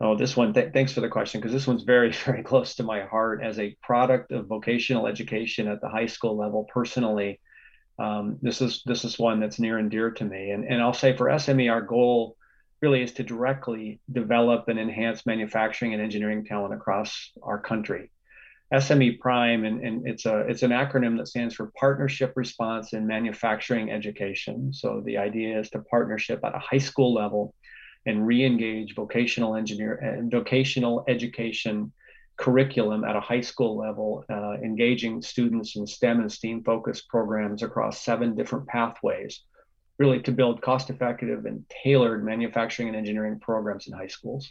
Oh, 0.01 0.17
this 0.17 0.37
one, 0.37 0.55
th- 0.55 0.73
thanks 0.73 0.93
for 0.93 1.01
the 1.01 1.09
question, 1.09 1.41
because 1.41 1.53
this 1.53 1.67
one's 1.67 1.83
very, 1.83 2.13
very 2.25 2.45
close 2.45 2.77
to 2.77 2.85
my 2.85 3.03
heart 3.03 3.43
as 3.43 3.59
a 3.59 3.77
product 3.83 4.31
of 4.31 4.47
vocational 4.47 5.09
education 5.09 5.67
at 5.67 5.81
the 5.81 5.89
high 5.89 6.07
school 6.07 6.37
level 6.37 6.69
personally. 6.73 7.41
Um, 7.99 8.39
this 8.41 8.63
is 8.63 8.83
this 8.87 9.05
is 9.05 9.19
one 9.19 9.41
that's 9.41 9.59
near 9.59 9.77
and 9.77 9.91
dear 9.91 10.11
to 10.13 10.25
me. 10.25 10.53
And, 10.53 10.65
and 10.65 10.81
I'll 10.81 10.95
say 10.95 11.15
for 11.15 11.27
SME, 11.27 11.71
our 11.71 11.83
goal 11.83 12.37
really 12.83 13.03
is 13.03 13.12
to 13.12 13.23
directly 13.23 14.01
develop 14.11 14.69
and 14.69 14.79
enhance 14.79 15.27
manufacturing 15.27 15.93
and 15.93 16.03
engineering 16.03 16.45
talent 16.45 16.75
across 16.75 17.31
our 17.43 17.59
country. 17.59 18.11
SME 18.73 19.19
Prime, 19.19 19.64
and, 19.64 19.85
and 19.85 20.07
it's 20.07 20.27
a 20.27 20.40
it's 20.40 20.62
an 20.62 20.71
acronym 20.71 21.19
that 21.19 21.27
stands 21.27 21.55
for 21.57 21.73
Partnership 21.79 22.33
Response 22.37 22.93
in 22.93 23.07
Manufacturing 23.07 23.90
Education. 23.90 24.73
So 24.73 25.03
the 25.05 25.19
idea 25.19 25.59
is 25.59 25.71
to 25.71 25.81
partnership 25.81 26.40
at 26.45 26.55
a 26.55 26.61
high 26.61 26.79
school 26.79 27.12
level 27.12 27.53
and 28.07 28.25
re-engage 28.27 28.95
vocational 28.95 29.57
engineer 29.57 29.95
and 29.95 30.31
vocational 30.31 31.05
education 31.09 31.93
curriculum 32.37 33.05
at 33.05 33.16
a 33.16 33.21
high 33.21 33.43
school 33.43 33.77
level, 33.77 34.25
uh, 34.31 34.53
engaging 34.64 35.21
students 35.21 35.77
in 35.77 35.87
STEM 35.87 36.21
and 36.21 36.33
STEAM 36.33 36.62
focused 36.62 37.09
programs 37.09 37.62
across 37.62 38.03
seven 38.03 38.35
different 38.35 38.66
pathways 38.66 39.43
really 40.01 40.19
to 40.23 40.33
build 40.33 40.63
cost 40.63 40.89
effective 40.89 41.45
and 41.45 41.63
tailored 41.69 42.25
manufacturing 42.25 42.89
and 42.89 42.97
engineering 42.97 43.39
programs 43.39 43.87
in 43.87 43.93
high 43.93 44.07
schools. 44.07 44.51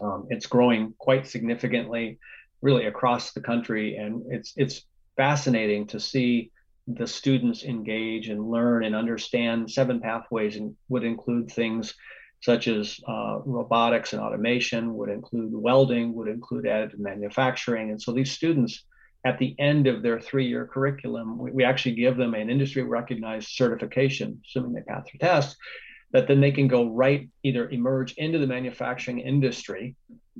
Um, 0.00 0.28
it's 0.30 0.46
growing 0.46 0.94
quite 0.98 1.26
significantly, 1.26 2.20
really 2.60 2.86
across 2.86 3.32
the 3.32 3.40
country, 3.40 3.96
and 3.96 4.22
it's 4.30 4.54
it's 4.56 4.86
fascinating 5.16 5.88
to 5.88 5.98
see 5.98 6.52
the 6.86 7.06
students 7.06 7.64
engage 7.64 8.28
and 8.28 8.50
learn 8.50 8.84
and 8.84 8.94
understand 8.94 9.68
seven 9.68 10.00
pathways 10.00 10.56
and 10.56 10.76
would 10.88 11.04
include 11.04 11.50
things 11.50 11.94
such 12.40 12.66
as 12.68 12.98
uh, 13.06 13.38
robotics 13.44 14.12
and 14.12 14.22
automation, 14.22 14.94
would 14.94 15.10
include 15.10 15.52
welding, 15.52 16.14
would 16.14 16.28
include 16.28 16.64
additive 16.64 16.98
manufacturing. 16.98 17.90
And 17.90 18.00
so 18.00 18.12
these 18.12 18.32
students 18.32 18.84
at 19.24 19.38
the 19.38 19.54
end 19.58 19.86
of 19.86 20.02
their 20.02 20.20
three-year 20.20 20.66
curriculum, 20.66 21.38
we, 21.38 21.50
we 21.52 21.64
actually 21.64 21.94
give 21.94 22.16
them 22.16 22.34
an 22.34 22.50
industry 22.50 22.82
recognized 22.82 23.48
certification, 23.48 24.40
assuming 24.46 24.72
they 24.72 24.82
pass 24.82 25.04
their 25.04 25.28
test, 25.28 25.56
that 26.12 26.28
then 26.28 26.40
they 26.40 26.52
can 26.52 26.68
go 26.68 26.90
right 26.90 27.28
either 27.42 27.70
emerge 27.70 28.14
into 28.14 28.38
the 28.38 28.46
manufacturing 28.46 29.18
industry 29.18 29.94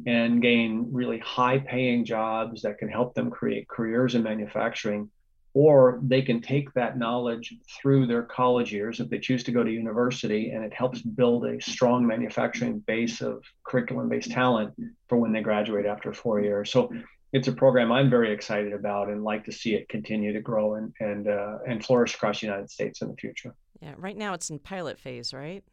and 0.07 0.43
gain 0.43 0.89
really 0.91 1.19
high 1.19 1.59
paying 1.59 2.05
jobs 2.05 2.63
that 2.63 2.79
can 2.79 2.89
help 2.89 3.15
them 3.15 3.31
create 3.31 3.69
careers 3.69 4.15
in 4.15 4.23
manufacturing 4.23 5.11
or 5.55 6.01
they 6.03 6.23
can 6.23 6.41
take 6.41 6.73
that 6.73 6.97
knowledge 6.97 7.55
through 7.69 8.07
their 8.07 8.23
college 8.23 8.73
years 8.73 9.01
if 9.01 9.11
they 9.11 9.19
choose 9.19 9.45
to 9.45 9.53
go 9.53 9.63
to 9.63 9.71
university 9.71 10.51
and 10.51 10.65
it 10.65 10.73
helps 10.73 11.03
build 11.03 11.45
a 11.45 11.61
strong 11.61 12.07
manufacturing 12.07 12.79
base 12.81 13.21
of 13.21 13.43
curriculum 13.67 14.09
based 14.09 14.31
talent 14.31 14.73
for 15.09 15.19
when 15.19 15.33
they 15.33 15.43
graduate 15.43 15.85
after 15.85 16.13
four 16.15 16.41
years. 16.41 16.73
So 16.73 16.91
it's 17.33 17.49
a 17.49 17.53
program 17.53 17.91
I'm 17.91 18.11
very 18.11 18.33
excited 18.33 18.73
about 18.73 19.09
and 19.09 19.25
like 19.25 19.45
to 19.45 19.53
see 19.53 19.75
it 19.75 19.89
continue 19.89 20.33
to 20.33 20.41
grow 20.41 20.75
and 20.75 20.93
and 21.01 21.29
uh, 21.29 21.59
and 21.67 21.85
flourish 21.85 22.15
across 22.15 22.41
the 22.41 22.47
United 22.47 22.71
States 22.71 23.03
in 23.03 23.09
the 23.09 23.17
future. 23.17 23.55
Yeah, 23.81 23.95
right 23.97 24.17
now 24.17 24.35
it's 24.35 24.51
in 24.51 24.59
pilot 24.59 25.01
phase, 25.01 25.33
right? 25.33 25.65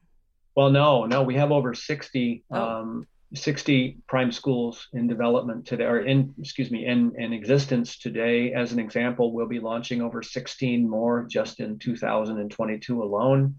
Well, 0.56 0.72
no, 0.72 1.06
no, 1.06 1.22
we 1.24 1.36
have 1.36 1.52
over 1.52 1.74
60, 1.74 2.44
oh. 2.52 2.60
um, 2.60 3.08
60 3.36 4.00
prime 4.08 4.32
schools 4.32 4.88
in 4.94 5.08
development 5.08 5.68
today, 5.68 5.84
or 5.84 6.00
in 6.00 6.34
excuse 6.40 6.72
me, 6.72 6.86
in 6.86 7.14
in 7.18 7.34
existence 7.34 7.98
today. 7.98 8.54
As 8.54 8.72
an 8.72 8.80
example, 8.80 9.34
we'll 9.34 9.48
be 9.48 9.60
launching 9.60 10.02
over 10.02 10.24
16 10.24 10.90
more 10.90 11.26
just 11.30 11.60
in 11.60 11.78
2022 11.78 13.04
alone 13.04 13.56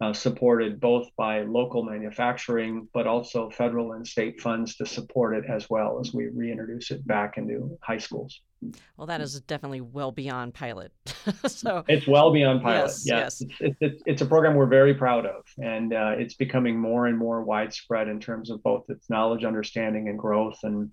uh, 0.00 0.12
supported 0.12 0.80
both 0.80 1.08
by 1.16 1.42
local 1.42 1.82
manufacturing, 1.82 2.88
but 2.94 3.06
also 3.06 3.50
federal 3.50 3.92
and 3.92 4.06
state 4.06 4.40
funds 4.40 4.76
to 4.76 4.86
support 4.86 5.36
it 5.36 5.44
as 5.48 5.68
well 5.68 5.98
as 6.00 6.14
we 6.14 6.28
reintroduce 6.28 6.90
it 6.90 7.04
back 7.06 7.36
into 7.36 7.76
high 7.82 7.98
schools. 7.98 8.40
Well, 8.96 9.06
that 9.06 9.20
is 9.20 9.40
definitely 9.42 9.80
well 9.80 10.12
beyond 10.12 10.54
pilot. 10.54 10.92
so 11.46 11.84
it's 11.88 12.06
well 12.06 12.32
beyond 12.32 12.62
pilot. 12.62 12.86
Yes, 12.86 13.02
yes. 13.06 13.40
yes. 13.40 13.58
It's, 13.60 13.76
it's, 13.80 14.02
it's, 14.06 14.22
a 14.22 14.26
program 14.26 14.54
we're 14.54 14.66
very 14.66 14.94
proud 14.94 15.26
of, 15.26 15.44
and 15.58 15.92
uh, 15.92 16.14
it's 16.16 16.34
becoming 16.34 16.78
more 16.78 17.06
and 17.06 17.16
more 17.16 17.42
widespread 17.42 18.08
in 18.08 18.18
terms 18.18 18.50
of 18.50 18.62
both 18.62 18.84
its 18.88 19.08
knowledge, 19.10 19.44
understanding, 19.44 20.08
and 20.08 20.18
growth. 20.18 20.58
And 20.64 20.90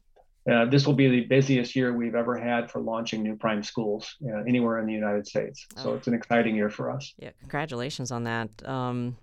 uh, 0.52 0.66
this 0.66 0.86
will 0.86 0.94
be 0.94 1.10
the 1.10 1.22
busiest 1.22 1.76
year 1.76 1.94
we've 1.94 2.14
ever 2.14 2.38
had 2.38 2.70
for 2.70 2.80
launching 2.80 3.24
new 3.24 3.36
prime 3.36 3.64
schools 3.64 4.16
uh, 4.28 4.44
anywhere 4.48 4.80
in 4.80 4.86
the 4.86 4.94
United 4.94 5.26
States. 5.26 5.66
So 5.78 5.92
oh. 5.92 5.96
it's 5.96 6.08
an 6.08 6.14
exciting 6.14 6.56
year 6.56 6.70
for 6.70 6.92
us. 6.92 7.14
Yeah, 7.18 7.32
congratulations 7.40 8.12
on 8.12 8.24
that. 8.26 8.50
Um, 8.66 9.18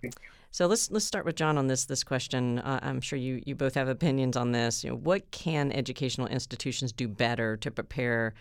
so 0.50 0.66
let's 0.66 0.90
let's 0.90 1.04
start 1.04 1.24
with 1.24 1.36
John 1.36 1.56
on 1.58 1.68
this 1.68 1.84
this 1.84 2.02
question. 2.02 2.58
Uh, 2.58 2.80
I'm 2.82 3.00
sure 3.00 3.18
you 3.18 3.40
you 3.46 3.54
both 3.54 3.74
have 3.74 3.88
opinions 3.88 4.36
on 4.36 4.50
this. 4.52 4.82
You 4.82 4.90
know, 4.90 4.96
what 4.96 5.30
can 5.30 5.70
educational 5.70 6.26
institutions 6.26 6.92
do 6.92 7.06
better 7.06 7.56
to 7.58 7.70
prepare 7.70 8.34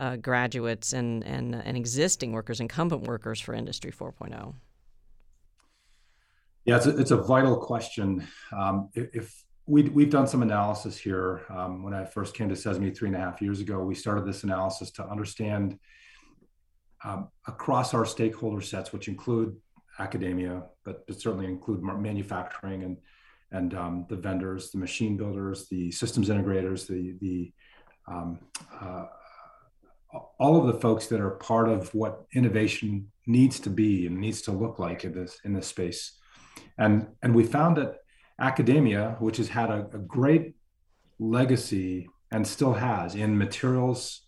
uh, 0.00 0.16
graduates 0.16 0.92
and, 0.92 1.24
and 1.24 1.54
and 1.54 1.76
existing 1.76 2.32
workers, 2.32 2.58
incumbent 2.58 3.02
workers 3.02 3.40
for 3.40 3.54
Industry 3.54 3.92
4.0? 3.92 4.54
Yeah, 6.64 6.76
it's 6.78 6.86
a, 6.86 6.98
it's 6.98 7.10
a 7.12 7.16
vital 7.16 7.56
question. 7.58 8.26
Um, 8.50 8.88
if 8.94 9.43
we, 9.66 9.82
we've 9.84 10.10
done 10.10 10.26
some 10.26 10.42
analysis 10.42 10.96
here. 10.96 11.42
Um, 11.48 11.82
when 11.82 11.94
I 11.94 12.04
first 12.04 12.34
came 12.34 12.48
to 12.48 12.54
CESMII 12.54 12.96
three 12.96 13.08
and 13.08 13.16
a 13.16 13.20
half 13.20 13.40
years 13.40 13.60
ago, 13.60 13.80
we 13.80 13.94
started 13.94 14.26
this 14.26 14.44
analysis 14.44 14.90
to 14.92 15.06
understand 15.06 15.78
um, 17.02 17.28
across 17.46 17.94
our 17.94 18.04
stakeholder 18.04 18.60
sets, 18.60 18.92
which 18.92 19.08
include 19.08 19.56
academia, 19.98 20.64
but, 20.84 21.06
but 21.06 21.20
certainly 21.20 21.46
include 21.46 21.82
manufacturing 21.82 22.82
and 22.82 22.98
and 23.52 23.72
um, 23.74 24.04
the 24.08 24.16
vendors, 24.16 24.72
the 24.72 24.78
machine 24.78 25.16
builders, 25.16 25.68
the 25.68 25.90
systems 25.92 26.28
integrators, 26.28 26.88
the 26.88 27.14
the 27.20 27.52
um, 28.08 28.40
uh, 28.80 29.04
all 30.38 30.60
of 30.60 30.66
the 30.66 30.80
folks 30.80 31.06
that 31.06 31.20
are 31.20 31.30
part 31.30 31.68
of 31.68 31.94
what 31.94 32.26
innovation 32.34 33.10
needs 33.26 33.60
to 33.60 33.70
be 33.70 34.06
and 34.06 34.18
needs 34.18 34.42
to 34.42 34.52
look 34.52 34.78
like 34.78 35.04
in 35.04 35.12
this 35.12 35.38
in 35.44 35.52
this 35.52 35.68
space. 35.68 36.18
And 36.78 37.06
and 37.22 37.34
we 37.34 37.44
found 37.44 37.76
that 37.76 37.98
academia, 38.38 39.16
which 39.18 39.36
has 39.36 39.48
had 39.48 39.70
a, 39.70 39.86
a 39.92 39.98
great 39.98 40.54
legacy 41.18 42.08
and 42.30 42.46
still 42.46 42.72
has 42.72 43.14
in 43.14 43.36
materials 43.36 44.22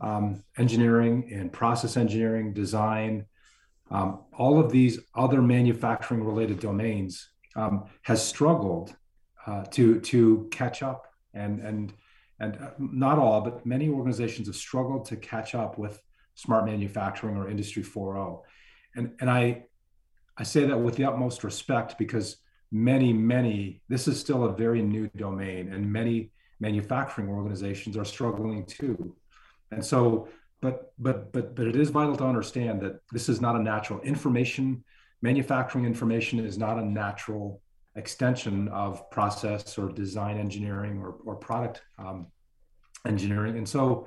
um, 0.00 0.42
engineering, 0.56 1.28
in 1.30 1.50
process 1.50 1.96
engineering, 1.96 2.52
design, 2.52 3.26
um, 3.90 4.20
all 4.36 4.58
of 4.58 4.70
these 4.70 5.00
other 5.14 5.42
manufacturing 5.42 6.22
related 6.22 6.60
domains 6.60 7.28
um, 7.56 7.84
has 8.02 8.24
struggled 8.24 8.94
uh, 9.46 9.64
to 9.64 10.00
to 10.00 10.48
catch 10.50 10.82
up 10.82 11.06
and 11.34 11.60
and 11.60 11.92
and 12.38 12.56
uh, 12.56 12.70
not 12.78 13.18
all 13.18 13.40
but 13.40 13.64
many 13.66 13.88
organizations 13.88 14.46
have 14.46 14.56
struggled 14.56 15.04
to 15.06 15.16
catch 15.16 15.54
up 15.54 15.78
with 15.78 16.00
smart 16.34 16.64
manufacturing 16.64 17.36
or 17.36 17.48
industry 17.48 17.82
4.0 17.82 18.42
and 18.96 19.12
and 19.20 19.30
i 19.30 19.64
i 20.36 20.42
say 20.42 20.64
that 20.66 20.78
with 20.78 20.96
the 20.96 21.04
utmost 21.04 21.42
respect 21.42 21.98
because 21.98 22.36
many, 22.72 23.12
many, 23.12 23.82
this 23.88 24.06
is 24.08 24.18
still 24.18 24.44
a 24.44 24.52
very 24.52 24.82
new 24.82 25.08
domain, 25.16 25.72
and 25.72 25.92
many 25.92 26.30
manufacturing 26.60 27.28
organizations 27.28 27.96
are 27.96 28.04
struggling 28.04 28.64
too. 28.66 29.14
And 29.70 29.84
so, 29.84 30.28
but 30.60 30.92
but 30.98 31.32
but 31.32 31.54
but 31.54 31.66
it 31.66 31.76
is 31.76 31.90
vital 31.90 32.16
to 32.16 32.24
understand 32.24 32.80
that 32.82 33.00
this 33.12 33.28
is 33.28 33.40
not 33.40 33.56
a 33.56 33.62
natural 33.62 34.00
information. 34.00 34.84
Manufacturing 35.22 35.84
information 35.84 36.38
is 36.38 36.58
not 36.58 36.78
a 36.78 36.84
natural 36.84 37.60
extension 37.96 38.68
of 38.68 39.10
process 39.10 39.76
or 39.78 39.90
design 39.90 40.38
engineering 40.38 41.00
or, 41.00 41.16
or 41.24 41.34
product 41.36 41.82
um, 41.98 42.26
engineering. 43.06 43.56
And 43.58 43.68
so, 43.68 44.06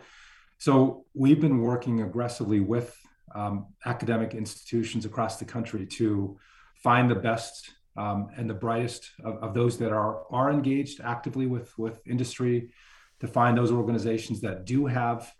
so 0.57 1.05
we've 1.13 1.41
been 1.41 1.59
working 1.59 2.01
aggressively 2.01 2.59
with 2.59 2.95
um, 3.35 3.67
academic 3.85 4.33
institutions 4.33 5.05
across 5.05 5.37
the 5.37 5.45
country 5.45 5.85
to 5.85 6.37
find 6.81 7.09
the 7.09 7.15
best 7.15 7.71
um, 7.95 8.29
and 8.37 8.49
the 8.49 8.53
brightest 8.53 9.11
of, 9.23 9.35
of, 9.37 9.53
those 9.53 9.77
that 9.77 9.91
are 9.91 10.23
are 10.31 10.51
engaged 10.51 10.99
actively 11.01 11.45
with 11.45 11.77
with 11.77 12.01
industry, 12.07 12.71
to 13.19 13.27
find 13.27 13.57
those 13.57 13.71
organizations 13.71 14.41
that 14.41 14.65
do 14.65 14.85
have 14.85 15.31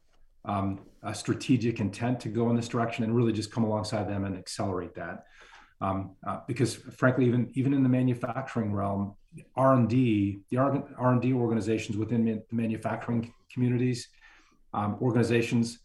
um, 0.45 0.79
a 1.01 1.13
strategic 1.13 1.79
intent 1.79 2.19
to 2.21 2.29
go 2.29 2.49
in 2.49 2.55
this 2.55 2.67
direction, 2.67 3.03
and 3.03 3.15
really 3.15 3.33
just 3.33 3.51
come 3.51 3.63
alongside 3.63 4.07
them 4.07 4.25
and 4.25 4.37
accelerate 4.37 4.93
that. 4.95 5.25
Um, 5.81 6.15
uh, 6.25 6.39
because 6.47 6.75
frankly, 6.75 7.25
even 7.25 7.51
even 7.55 7.73
in 7.73 7.83
the 7.83 7.89
manufacturing 7.89 8.73
realm, 8.73 9.15
R 9.55 9.73
and 9.73 9.89
D, 9.89 10.41
the 10.49 10.57
R 10.57 11.11
and 11.11 11.21
D 11.21 11.33
organizations 11.33 11.97
within 11.97 12.23
the 12.23 12.43
manufacturing 12.51 13.33
communities, 13.51 14.09
um, 14.73 14.97
organizations, 15.01 15.79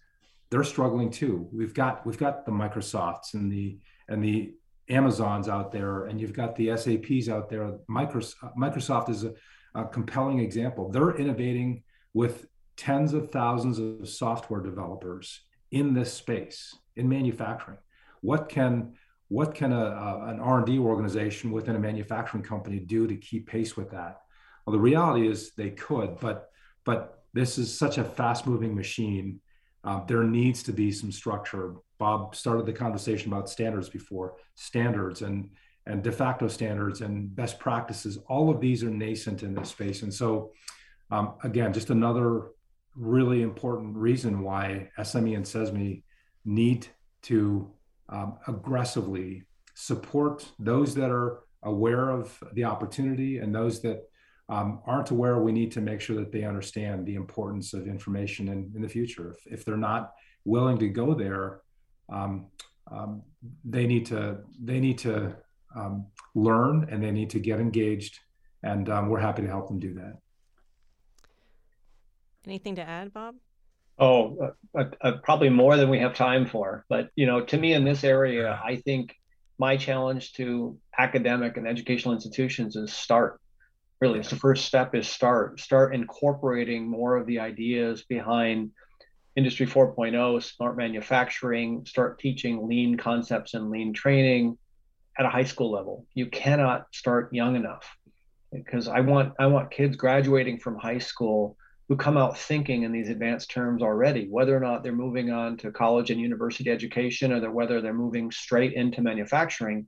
they're 0.51 0.65
struggling 0.65 1.11
too. 1.11 1.49
We've 1.53 1.75
got 1.75 2.07
we've 2.07 2.19
got 2.19 2.47
the 2.47 2.53
Microsofts 2.53 3.35
and 3.35 3.51
the 3.51 3.79
and 4.09 4.23
the 4.23 4.55
Amazons 4.89 5.49
out 5.49 5.73
there, 5.73 6.07
and 6.07 6.21
you've 6.21 6.33
got 6.33 6.57
the 6.57 6.77
SAPs 6.77 7.29
out 7.29 7.49
there. 7.49 7.79
Microsoft, 7.91 8.57
Microsoft 8.57 9.11
is 9.11 9.25
a, 9.25 9.35
a 9.75 9.85
compelling 9.85 10.39
example. 10.39 10.91
They're 10.91 11.17
innovating 11.17 11.83
with 12.15 12.47
tens 12.77 13.13
of 13.13 13.31
thousands 13.31 13.79
of 13.79 14.09
software 14.09 14.61
developers 14.61 15.41
in 15.71 15.93
this 15.93 16.13
space 16.13 16.75
in 16.97 17.09
manufacturing. 17.09 17.79
What 18.21 18.49
can 18.49 18.95
what 19.31 19.55
can 19.55 19.73
a, 19.73 19.85
a, 19.85 20.29
an 20.29 20.41
R&D 20.41 20.79
organization 20.79 21.51
within 21.51 21.77
a 21.77 21.79
manufacturing 21.79 22.43
company 22.43 22.79
do 22.79 23.07
to 23.07 23.15
keep 23.15 23.47
pace 23.47 23.77
with 23.77 23.91
that? 23.91 24.23
Well, 24.65 24.73
the 24.73 24.81
reality 24.81 25.29
is 25.29 25.53
they 25.53 25.71
could, 25.71 26.19
but 26.21 26.51
but 26.85 27.25
this 27.35 27.59
is 27.59 27.77
such 27.77 27.99
a 27.99 28.05
fast 28.05 28.47
moving 28.47 28.75
machine. 28.75 29.41
Uh, 29.89 30.05
there 30.05 30.23
needs 30.23 30.63
to 30.63 30.73
be 30.73 30.93
some 30.93 31.11
structure 31.11 31.77
Bob 31.97 32.35
started 32.35 32.67
the 32.67 32.73
conversation 32.73 33.33
about 33.33 33.49
standards 33.49 33.89
before, 33.89 34.37
standards 34.55 35.23
and 35.23 35.51
and 35.87 36.03
de 36.03 36.13
facto 36.13 36.47
standards 36.47 37.01
and 37.01 37.35
best 37.35 37.59
practices. 37.59 38.19
All 38.29 38.51
of 38.51 38.61
these 38.61 38.85
are 38.85 38.91
nascent 38.91 39.43
in 39.43 39.55
this 39.55 39.71
space, 39.71 40.03
and 40.03 40.13
so 40.13 40.53
um, 41.11 41.35
again, 41.43 41.73
just 41.73 41.89
another 41.89 42.49
really 42.95 43.41
important 43.41 43.97
reason 43.97 44.43
why 44.43 44.91
SME 44.99 45.35
and 45.37 45.45
CESMII 45.45 46.03
need 46.45 46.87
to 47.23 47.73
um, 48.11 48.37
aggressively 48.47 49.45
support 49.75 50.47
those 50.59 50.95
that 50.97 51.11
are 51.11 51.41
aware 51.63 52.11
of 52.11 52.39
the 52.53 52.65
opportunity 52.65 53.39
and 53.39 53.55
those 53.55 53.81
that 53.81 54.08
um, 54.49 54.81
aren't 54.87 55.11
aware, 55.11 55.39
we 55.39 55.53
need 55.53 55.71
to 55.73 55.81
make 55.81 56.01
sure 56.01 56.17
that 56.17 56.33
they 56.33 56.45
understand 56.45 57.07
the 57.07 57.15
importance 57.15 57.75
of 57.75 57.87
information 57.87 58.49
in, 58.49 58.73
in 58.75 58.83
the 58.83 58.89
future. 58.89 59.31
If, 59.33 59.53
if 59.53 59.65
they're 59.65 59.77
not 59.77 60.13
willing 60.45 60.79
to 60.79 60.89
go 60.89 61.15
there, 61.15 61.61
um, 62.09 62.47
um, 62.91 63.23
they 63.65 63.87
need 63.87 64.07
to 64.07 64.39
they 64.63 64.81
need 64.81 64.99
to 64.99 65.37
um, 65.77 66.07
learn 66.35 66.89
and 66.91 67.03
they 67.03 67.11
need 67.11 67.31
to 67.31 67.41
get 67.41 67.61
engaged, 67.61 68.19
and 68.63 68.89
um, 68.89 69.09
we're 69.09 69.21
happy 69.21 69.43
to 69.43 69.49
help 69.49 69.69
them 69.69 69.79
do 69.79 69.95
that. 69.95 70.19
Anything 72.47 72.77
to 72.77 72.83
add, 72.83 73.13
Bob? 73.13 73.35
Oh, 73.99 74.55
uh, 74.75 74.79
uh, 74.79 74.85
uh, 75.03 75.13
probably 75.23 75.51
more 75.51 75.77
than 75.77 75.91
we 75.91 75.99
have 75.99 76.15
time 76.15 76.47
for. 76.47 76.87
But 76.89 77.11
you 77.17 77.27
know, 77.27 77.43
to 77.43 77.59
me, 77.59 77.75
in 77.75 77.85
this 77.85 78.05
area, 78.05 78.59
I 78.65 78.77
think 78.77 79.15
my 79.59 79.77
challenge 79.77 80.33
to 80.35 80.79
academic 80.97 81.57
and 81.57 81.67
educational 81.67 82.15
institutions 82.15 82.77
is 82.77 82.93
start. 82.93 83.41
Really, 84.01 84.21
it's 84.21 84.31
the 84.31 84.37
first 84.37 84.65
step 84.65 84.95
is 84.95 85.09
start. 85.09 85.61
Start 85.61 85.95
incorporating 85.95 86.89
more 86.89 87.17
of 87.17 87.27
the 87.27 87.41
ideas 87.41 88.05
behind 88.05 88.71
Industry 89.35 89.67
4.0, 89.67 90.43
smart 90.43 90.77
manufacturing, 90.77 91.85
start 91.87 92.19
teaching 92.19 92.69
lean 92.69 92.97
concepts 92.97 93.55
and 93.55 93.71
lean 93.71 93.93
training 93.93 94.59
at 95.19 95.27
a 95.27 95.29
high 95.29 95.45
school 95.45 95.71
level. 95.71 96.07
You 96.15 96.27
cannot 96.27 96.87
start 96.93 97.33
young 97.33 97.57
enough 97.57 97.97
because 98.53 98.89
I 98.89 99.01
want 99.01 99.35
I 99.39 99.47
want 99.47 99.71
kids 99.71 99.97
graduating 99.97 100.59
from 100.59 100.77
high 100.77 100.99
school 100.99 101.57
who 101.89 101.97
come 101.97 102.17
out 102.17 102.39
thinking 102.39 102.83
in 102.83 102.93
these 102.93 103.09
advanced 103.09 103.51
terms 103.51 103.83
already, 103.83 104.29
whether 104.29 104.57
or 104.57 104.61
not 104.61 104.83
they're 104.83 104.93
moving 104.93 105.31
on 105.31 105.57
to 105.59 105.73
college 105.73 106.11
and 106.11 106.21
university 106.21 106.71
education 106.71 107.33
or 107.33 107.51
whether 107.51 107.81
they're 107.81 107.95
moving 107.95 108.31
straight 108.31 108.75
into 108.75 109.01
manufacturing. 109.01 109.87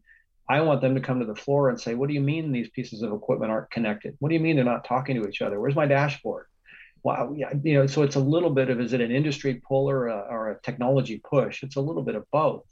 I 0.51 0.61
want 0.61 0.81
them 0.81 0.95
to 0.97 1.01
come 1.01 1.21
to 1.21 1.27
the 1.27 1.35
floor 1.35 1.69
and 1.69 1.81
say, 1.81 1.95
What 1.95 2.09
do 2.09 2.15
you 2.15 2.21
mean 2.21 2.51
these 2.51 2.71
pieces 2.71 3.03
of 3.03 3.13
equipment 3.13 3.53
aren't 3.53 3.71
connected? 3.71 4.17
What 4.19 4.29
do 4.29 4.35
you 4.35 4.41
mean 4.41 4.57
they're 4.57 4.65
not 4.65 4.85
talking 4.85 5.21
to 5.21 5.29
each 5.29 5.43
other? 5.43 5.61
Where's 5.61 5.77
my 5.77 5.87
dashboard? 5.87 6.47
wow, 7.03 7.33
yeah, 7.37 7.53
you 7.63 7.75
know, 7.75 7.87
so 7.87 8.03
it's 8.03 8.17
a 8.17 8.21
little 8.21 8.51
bit 8.51 8.71
of 8.71 8.81
is 8.81 8.93
it 8.93 9.01
an 9.01 9.11
industry 9.11 9.61
pull 9.67 9.89
or 9.89 10.09
a, 10.09 10.19
or 10.31 10.51
a 10.51 10.61
technology 10.61 11.21
push? 11.25 11.63
It's 11.63 11.77
a 11.77 11.81
little 11.81 12.03
bit 12.03 12.15
of 12.15 12.31
both. 12.31 12.65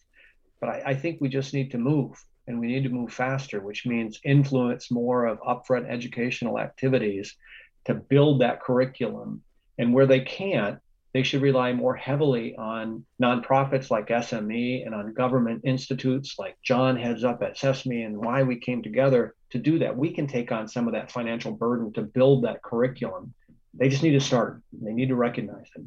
But 0.60 0.70
I, 0.70 0.82
I 0.86 0.94
think 0.94 1.20
we 1.20 1.28
just 1.28 1.54
need 1.54 1.70
to 1.70 1.78
move 1.78 2.22
and 2.46 2.58
we 2.60 2.66
need 2.66 2.82
to 2.84 2.88
move 2.88 3.12
faster, 3.12 3.60
which 3.60 3.86
means 3.86 4.20
influence 4.24 4.90
more 4.90 5.26
of 5.26 5.40
upfront 5.40 5.88
educational 5.88 6.58
activities 6.58 7.36
to 7.84 7.94
build 7.94 8.40
that 8.40 8.60
curriculum. 8.60 9.42
And 9.78 9.94
where 9.94 10.06
they 10.06 10.20
can't, 10.20 10.80
they 11.18 11.24
should 11.24 11.42
rely 11.42 11.72
more 11.72 11.96
heavily 11.96 12.54
on 12.56 13.04
nonprofits 13.20 13.90
like 13.90 14.06
SME 14.06 14.86
and 14.86 14.94
on 14.94 15.12
government 15.14 15.62
institutes 15.64 16.36
like 16.38 16.56
John 16.62 16.96
heads 16.96 17.24
up 17.24 17.42
at 17.42 17.56
CESMII 17.56 18.06
and 18.06 18.16
why 18.16 18.44
we 18.44 18.56
came 18.56 18.84
together 18.84 19.34
to 19.50 19.58
do 19.58 19.80
that. 19.80 19.96
We 19.96 20.12
can 20.12 20.28
take 20.28 20.52
on 20.52 20.68
some 20.68 20.86
of 20.86 20.94
that 20.94 21.10
financial 21.10 21.50
burden 21.50 21.92
to 21.94 22.02
build 22.02 22.44
that 22.44 22.62
curriculum 22.62 23.34
they 23.74 23.88
just 23.88 24.04
need 24.04 24.12
to 24.12 24.20
start. 24.20 24.62
They 24.72 24.92
need 24.92 25.08
to 25.08 25.16
recognize 25.16 25.66
it. 25.74 25.82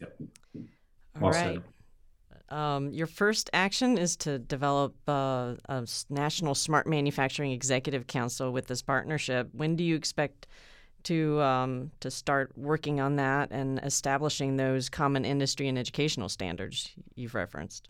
Yep. 0.00 0.18
All 1.20 1.30
right. 1.30 1.60
Um, 2.48 2.92
your 2.92 3.06
first 3.08 3.50
action 3.52 3.98
is 3.98 4.16
to 4.18 4.38
develop 4.38 4.94
uh, 5.08 5.54
a 5.68 5.86
national 6.08 6.54
smart 6.54 6.86
manufacturing 6.86 7.50
executive 7.52 8.06
council 8.06 8.52
with 8.52 8.68
this 8.68 8.82
partnership. 8.82 9.48
When 9.52 9.74
do 9.74 9.84
you 9.84 9.96
expect 9.96 10.46
to 11.04 11.40
um, 11.40 11.90
to 12.00 12.10
start 12.10 12.52
working 12.56 13.00
on 13.00 13.16
that 13.16 13.50
and 13.50 13.80
establishing 13.82 14.56
those 14.56 14.88
common 14.88 15.24
industry 15.24 15.68
and 15.68 15.78
educational 15.78 16.28
standards 16.28 16.90
you've 17.14 17.34
referenced? 17.34 17.88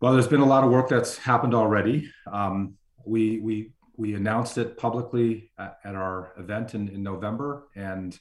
Well, 0.00 0.12
there's 0.12 0.28
been 0.28 0.40
a 0.40 0.46
lot 0.46 0.64
of 0.64 0.70
work 0.70 0.88
that's 0.88 1.16
happened 1.16 1.54
already. 1.54 2.10
Um, 2.30 2.74
we 3.04 3.38
we 3.38 3.72
we 3.96 4.14
announced 4.14 4.58
it 4.58 4.76
publicly 4.76 5.52
at, 5.58 5.78
at 5.84 5.94
our 5.94 6.32
event 6.38 6.74
in, 6.74 6.88
in 6.88 7.02
November, 7.02 7.68
and 7.76 8.18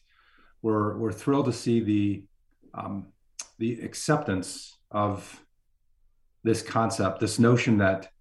we're 0.61 0.97
we're 0.97 1.11
thrilled 1.11 1.45
to 1.45 1.53
see 1.53 1.79
the 1.79 2.23
um, 2.73 3.07
the 3.57 3.81
acceptance 3.81 4.77
of 4.91 5.43
this 6.43 6.61
concept, 6.61 7.19
this 7.19 7.39
notion 7.39 7.77
that 7.77 8.11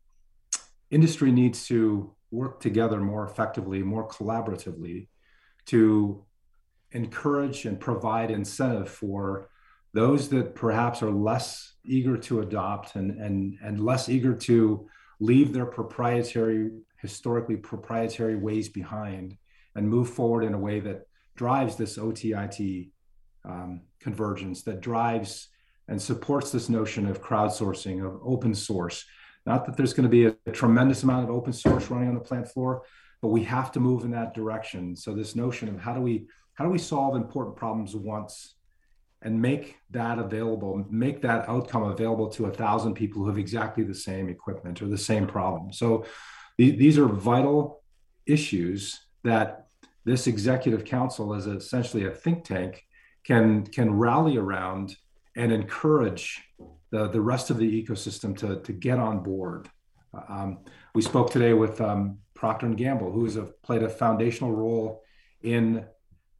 industry 0.90 1.32
needs 1.32 1.66
to 1.66 2.14
work 2.30 2.60
together 2.60 3.00
more 3.00 3.24
effectively, 3.24 3.82
more 3.82 4.08
collaboratively, 4.08 5.08
to 5.66 6.24
encourage 6.92 7.64
and 7.64 7.78
provide 7.78 8.30
incentive 8.30 8.88
for 8.88 9.48
those 9.92 10.28
that 10.28 10.54
perhaps 10.54 11.02
are 11.02 11.10
less 11.10 11.74
eager 11.84 12.16
to 12.16 12.40
adopt 12.40 12.96
and 12.96 13.10
and 13.20 13.58
and 13.62 13.80
less 13.80 14.08
eager 14.08 14.34
to 14.34 14.88
leave 15.20 15.52
their 15.52 15.66
proprietary 15.66 16.70
historically 17.00 17.56
proprietary 17.56 18.36
ways 18.36 18.68
behind 18.68 19.36
and 19.74 19.88
move 19.88 20.10
forward 20.10 20.44
in 20.44 20.54
a 20.54 20.58
way 20.58 20.80
that 20.80 21.06
drives 21.36 21.76
this 21.76 21.96
OTIT 21.96 22.90
um, 23.44 23.82
convergence, 24.00 24.62
that 24.62 24.80
drives 24.80 25.48
and 25.88 26.00
supports 26.00 26.52
this 26.52 26.68
notion 26.68 27.06
of 27.06 27.22
crowdsourcing, 27.22 28.04
of 28.04 28.20
open 28.22 28.54
source. 28.54 29.04
Not 29.46 29.64
that 29.66 29.76
there's 29.76 29.94
going 29.94 30.04
to 30.04 30.10
be 30.10 30.26
a, 30.26 30.36
a 30.46 30.52
tremendous 30.52 31.02
amount 31.02 31.24
of 31.24 31.34
open 31.34 31.52
source 31.52 31.90
running 31.90 32.08
on 32.08 32.14
the 32.14 32.20
plant 32.20 32.48
floor, 32.48 32.82
but 33.22 33.28
we 33.28 33.44
have 33.44 33.72
to 33.72 33.80
move 33.80 34.04
in 34.04 34.10
that 34.12 34.34
direction. 34.34 34.96
So 34.96 35.14
this 35.14 35.34
notion 35.34 35.68
of 35.68 35.80
how 35.80 35.94
do 35.94 36.00
we 36.00 36.26
how 36.54 36.64
do 36.64 36.70
we 36.70 36.78
solve 36.78 37.16
important 37.16 37.56
problems 37.56 37.96
once 37.96 38.56
and 39.22 39.40
make 39.40 39.78
that 39.90 40.18
available, 40.18 40.84
make 40.90 41.22
that 41.22 41.48
outcome 41.48 41.84
available 41.84 42.28
to 42.28 42.46
a 42.46 42.50
thousand 42.50 42.94
people 42.94 43.22
who 43.22 43.28
have 43.28 43.38
exactly 43.38 43.84
the 43.84 43.94
same 43.94 44.28
equipment 44.28 44.80
or 44.80 44.86
the 44.86 44.98
same 44.98 45.26
problem. 45.26 45.72
So 45.72 46.04
these 46.58 46.98
are 46.98 47.06
vital 47.06 47.82
issues 48.26 48.98
that 49.24 49.66
this 50.04 50.26
executive 50.26 50.84
council, 50.84 51.34
as 51.34 51.46
essentially 51.46 52.06
a 52.06 52.10
think 52.10 52.44
tank, 52.44 52.84
can 53.24 53.64
can 53.66 53.92
rally 53.94 54.36
around 54.36 54.96
and 55.36 55.52
encourage 55.52 56.42
the, 56.90 57.08
the 57.08 57.20
rest 57.20 57.50
of 57.50 57.58
the 57.58 57.82
ecosystem 57.82 58.36
to, 58.38 58.60
to 58.60 58.72
get 58.72 58.98
on 58.98 59.22
board. 59.22 59.68
Um, 60.28 60.58
we 60.94 61.02
spoke 61.02 61.30
today 61.30 61.52
with 61.52 61.80
um, 61.80 62.18
Procter 62.34 62.66
and 62.66 62.76
Gamble, 62.76 63.12
who 63.12 63.24
has 63.24 63.36
a, 63.36 63.44
played 63.62 63.82
a 63.82 63.88
foundational 63.88 64.52
role 64.52 65.02
in 65.42 65.86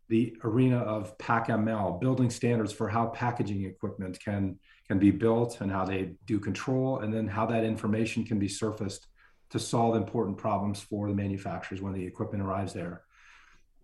the 0.09 0.37
arena 0.43 0.79
of 0.79 1.17
PackML, 1.19 2.01
building 2.01 2.31
standards 2.31 2.73
for 2.73 2.89
how 2.89 3.07
packaging 3.07 3.65
equipment 3.65 4.19
can 4.23 4.59
can 4.89 4.99
be 4.99 5.13
built 5.13 5.61
and 5.61 5.71
how 5.71 5.85
they 5.85 6.15
do 6.27 6.41
control, 6.41 6.99
and 6.99 7.15
then 7.15 7.29
how 7.29 7.47
that 7.47 7.63
information 7.63 8.25
can 8.25 8.41
be 8.41 8.49
surfaced 8.49 9.07
to 9.51 9.59
solve 9.59 9.95
important 9.95 10.37
problems 10.37 10.81
for 10.81 11.07
the 11.07 11.15
manufacturers 11.15 11.81
when 11.81 11.93
the 11.93 12.05
equipment 12.05 12.43
arrives 12.43 12.73
there. 12.73 13.03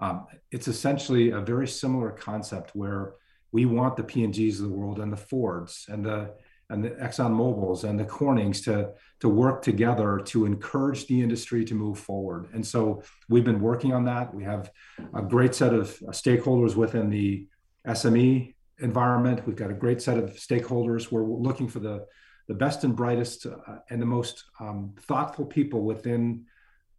Um, 0.00 0.26
it's 0.50 0.66
essentially 0.66 1.30
a 1.30 1.40
very 1.40 1.68
similar 1.68 2.10
concept 2.10 2.72
where 2.74 3.14
we 3.52 3.66
want 3.66 3.96
the 3.96 4.02
P&Gs 4.02 4.58
of 4.58 4.68
the 4.68 4.74
world 4.74 4.98
and 4.98 5.12
the 5.12 5.16
Fords 5.16 5.86
and 5.88 6.04
the 6.04 6.34
and 6.70 6.84
the 6.84 6.90
Exxon 6.90 7.30
Mobil's 7.30 7.84
and 7.84 7.98
the 7.98 8.04
Cornings 8.04 8.62
to, 8.64 8.90
to 9.20 9.28
work 9.28 9.62
together 9.62 10.20
to 10.26 10.46
encourage 10.46 11.06
the 11.06 11.20
industry 11.20 11.64
to 11.64 11.74
move 11.74 11.98
forward. 11.98 12.48
And 12.52 12.66
so 12.66 13.02
we've 13.28 13.44
been 13.44 13.60
working 13.60 13.92
on 13.92 14.04
that. 14.04 14.34
We 14.34 14.44
have 14.44 14.70
a 15.14 15.22
great 15.22 15.54
set 15.54 15.72
of 15.72 15.96
stakeholders 16.10 16.74
within 16.74 17.08
the 17.08 17.46
SME 17.86 18.54
environment. 18.78 19.46
We've 19.46 19.56
got 19.56 19.70
a 19.70 19.74
great 19.74 20.02
set 20.02 20.18
of 20.18 20.30
stakeholders. 20.34 21.10
We're 21.12 21.24
looking 21.24 21.68
for 21.68 21.78
the, 21.78 22.06
the 22.48 22.54
best 22.54 22.84
and 22.84 22.96
brightest 22.96 23.46
uh, 23.46 23.78
and 23.90 24.02
the 24.02 24.06
most 24.06 24.44
um, 24.60 24.94
thoughtful 25.02 25.46
people 25.46 25.82
within 25.82 26.46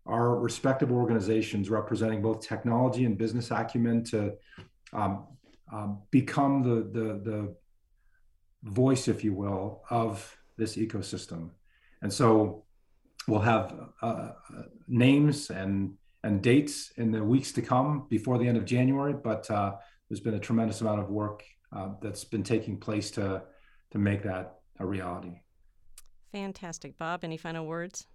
our 0.06 0.40
respective 0.40 0.92
organizations 0.92 1.70
representing 1.70 2.22
both 2.22 2.40
technology 2.40 3.04
and 3.04 3.18
business 3.18 3.52
acumen 3.52 4.04
to 4.06 4.34
um, 4.94 5.28
um, 5.74 6.02
become 6.12 6.64
the, 6.64 6.76
the, 6.98 7.08
the 7.30 7.56
voice, 8.63 9.08
if 9.08 9.24
you 9.24 9.34
will, 9.34 9.84
of 9.89 10.38
this 10.58 10.76
ecosystem. 10.76 11.52
And 12.02 12.12
so 12.12 12.65
we'll 13.28 13.39
have 13.41 13.76
uh, 14.02 14.32
names 14.88 15.50
and 15.50 15.93
and 16.24 16.41
dates 16.41 16.91
in 16.98 17.12
the 17.12 17.24
weeks 17.24 17.52
to 17.54 17.62
come 17.62 18.08
before 18.10 18.38
the 18.38 18.48
end 18.48 18.58
of 18.58 18.65
January. 18.65 19.13
But 19.13 19.50
uh, 19.50 19.76
there's 20.10 20.20
been 20.20 20.34
a 20.34 20.39
tremendous 20.39 20.82
amount 20.82 21.00
of 21.00 21.10
work 21.10 21.43
uh, 21.76 21.89
that's 22.02 22.24
been 22.24 22.43
taking 22.43 22.80
place 22.80 23.12
to 23.12 23.43
to 23.91 23.98
make 23.98 24.24
that 24.24 24.60
a 24.80 24.86
reality. 24.86 25.41
Fantastic, 26.32 26.98
Bob. 26.98 27.24
Any 27.24 27.38
final 27.38 27.65
words? 27.65 28.08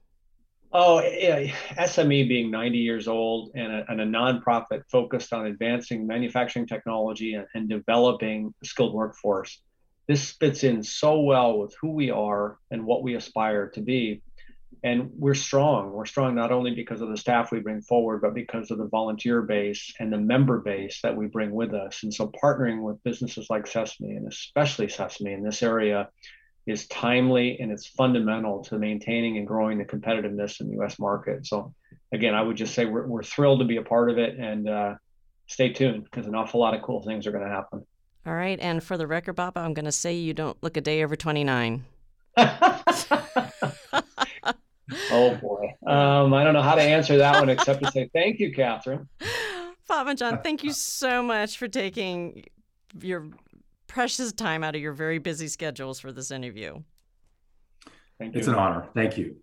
Oh, 0.75 1.01
yeah. 1.03 1.53
SME 1.77 2.29
being 2.29 2.51
90 2.51 2.79
years 2.79 3.07
old 3.07 3.51
and 3.55 3.73
a, 3.73 3.85
and 3.89 4.01
a 4.01 4.07
nonprofit 4.07 4.83
focused 4.91 5.33
on 5.33 5.47
advancing 5.47 6.07
manufacturing 6.07 6.67
technology 6.67 7.35
and, 7.35 7.47
and 7.55 7.69
developing 7.69 8.55
a 8.63 8.67
skilled 8.67 8.95
workforce 8.95 9.61
this 10.09 10.31
fits 10.33 10.65
in 10.65 10.83
so 10.83 11.21
well 11.21 11.59
with 11.59 11.75
who 11.81 11.93
we 11.93 12.11
are 12.11 12.59
and 12.71 12.85
what 12.85 13.03
we 13.03 13.15
aspire 13.15 13.69
to 13.71 13.81
be. 13.81 14.23
And 14.85 15.11
we're 15.17 15.35
strong. 15.35 15.93
We're 15.93 16.07
strong 16.07 16.35
not 16.35 16.51
only 16.51 16.75
because 16.75 17.03
of 17.03 17.09
the 17.09 17.17
staff 17.17 17.53
we 17.53 17.61
bring 17.61 17.83
forward, 17.83 18.21
but 18.21 18.35
because 18.35 18.73
of 18.73 18.79
the 18.79 18.89
volunteer 18.89 19.43
base 19.43 19.95
and 20.01 20.13
the 20.13 20.19
member 20.19 20.59
base 20.59 21.01
that 21.03 21.17
we 21.17 21.27
bring 21.27 21.53
with 21.53 21.73
us. 21.73 22.03
And 22.03 22.13
so 22.13 22.33
partnering 22.43 22.83
with 22.83 23.03
businesses 23.05 23.47
like 23.49 23.67
CESMII 23.67 24.17
and 24.17 24.27
especially 24.27 24.89
CESMII 24.89 25.35
in 25.35 25.45
this 25.45 25.63
area 25.63 26.09
is 26.67 26.87
timely 26.89 27.61
and 27.61 27.71
it's 27.71 27.87
fundamental 27.87 28.65
to 28.65 28.79
maintaining 28.79 29.37
and 29.37 29.47
growing 29.47 29.79
the 29.79 29.85
competitiveness 29.85 30.61
in 30.61 30.69
the 30.69 30.83
US 30.83 30.99
market. 30.99 31.47
So 31.47 31.75
again, 32.13 32.35
I 32.35 32.43
would 32.43 32.57
just 32.57 32.75
say 32.75 32.85
we're, 32.85 33.07
we're 33.07 33.23
thrilled 33.23 33.61
to 33.61 33.65
be 33.65 33.77
a 33.77 33.83
part 33.83 34.11
of 34.11 34.19
it 34.19 34.37
and 34.39 34.69
uh, 34.69 34.95
stay 35.47 35.73
tuned 35.73 36.05
because 36.05 36.27
an 36.27 36.35
awful 36.35 36.61
lot 36.61 36.75
of 36.75 36.83
cool 36.83 37.03
things 37.03 37.27
are 37.27 37.33
going 37.33 37.45
to 37.45 37.51
happen. 37.51 37.87
All 38.27 38.35
right. 38.35 38.59
And 38.61 38.83
for 38.83 38.97
the 38.97 39.07
record, 39.07 39.35
Bob, 39.35 39.57
I'm 39.57 39.75
going 39.75 39.85
to 39.85 39.93
say 39.93 40.15
you 40.15 40.35
don't 40.35 40.57
look 40.63 40.77
a 40.77 40.81
day 40.81 41.03
over 41.03 41.17
29. 41.17 41.85
oh, 42.37 42.55
boy. 45.11 45.75
Um, 45.87 46.33
I 46.33 46.45
don't 46.45 46.55
know 46.55 46.63
how 46.63 46.77
to 46.77 46.83
answer 46.83 47.19
that 47.19 47.41
one 47.41 47.49
except 47.49 47.83
to 47.83 47.91
say 47.91 48.09
thank 48.13 48.39
you, 48.39 48.53
Catherine. 48.53 49.09
Bob 49.89 50.07
and 50.07 50.17
John, 50.17 50.41
thank 50.43 50.63
you 50.63 50.73
so 50.73 51.23
much 51.23 51.59
for 51.59 51.69
taking 51.69 52.45
your 53.01 53.29
precious 53.89 54.33
time 54.33 54.65
out 54.65 54.75
of 54.75 54.81
your 54.81 54.93
very 54.93 55.19
busy 55.19 55.49
schedules 55.49 55.99
for 55.99 56.13
this 56.13 56.31
interview. 56.31 56.83
Thank 58.19 58.35
you. 58.35 58.39
It's 58.39 58.49
an 58.49 58.55
honor. 58.55 58.87
Thank 58.95 59.19
you. 59.19 59.37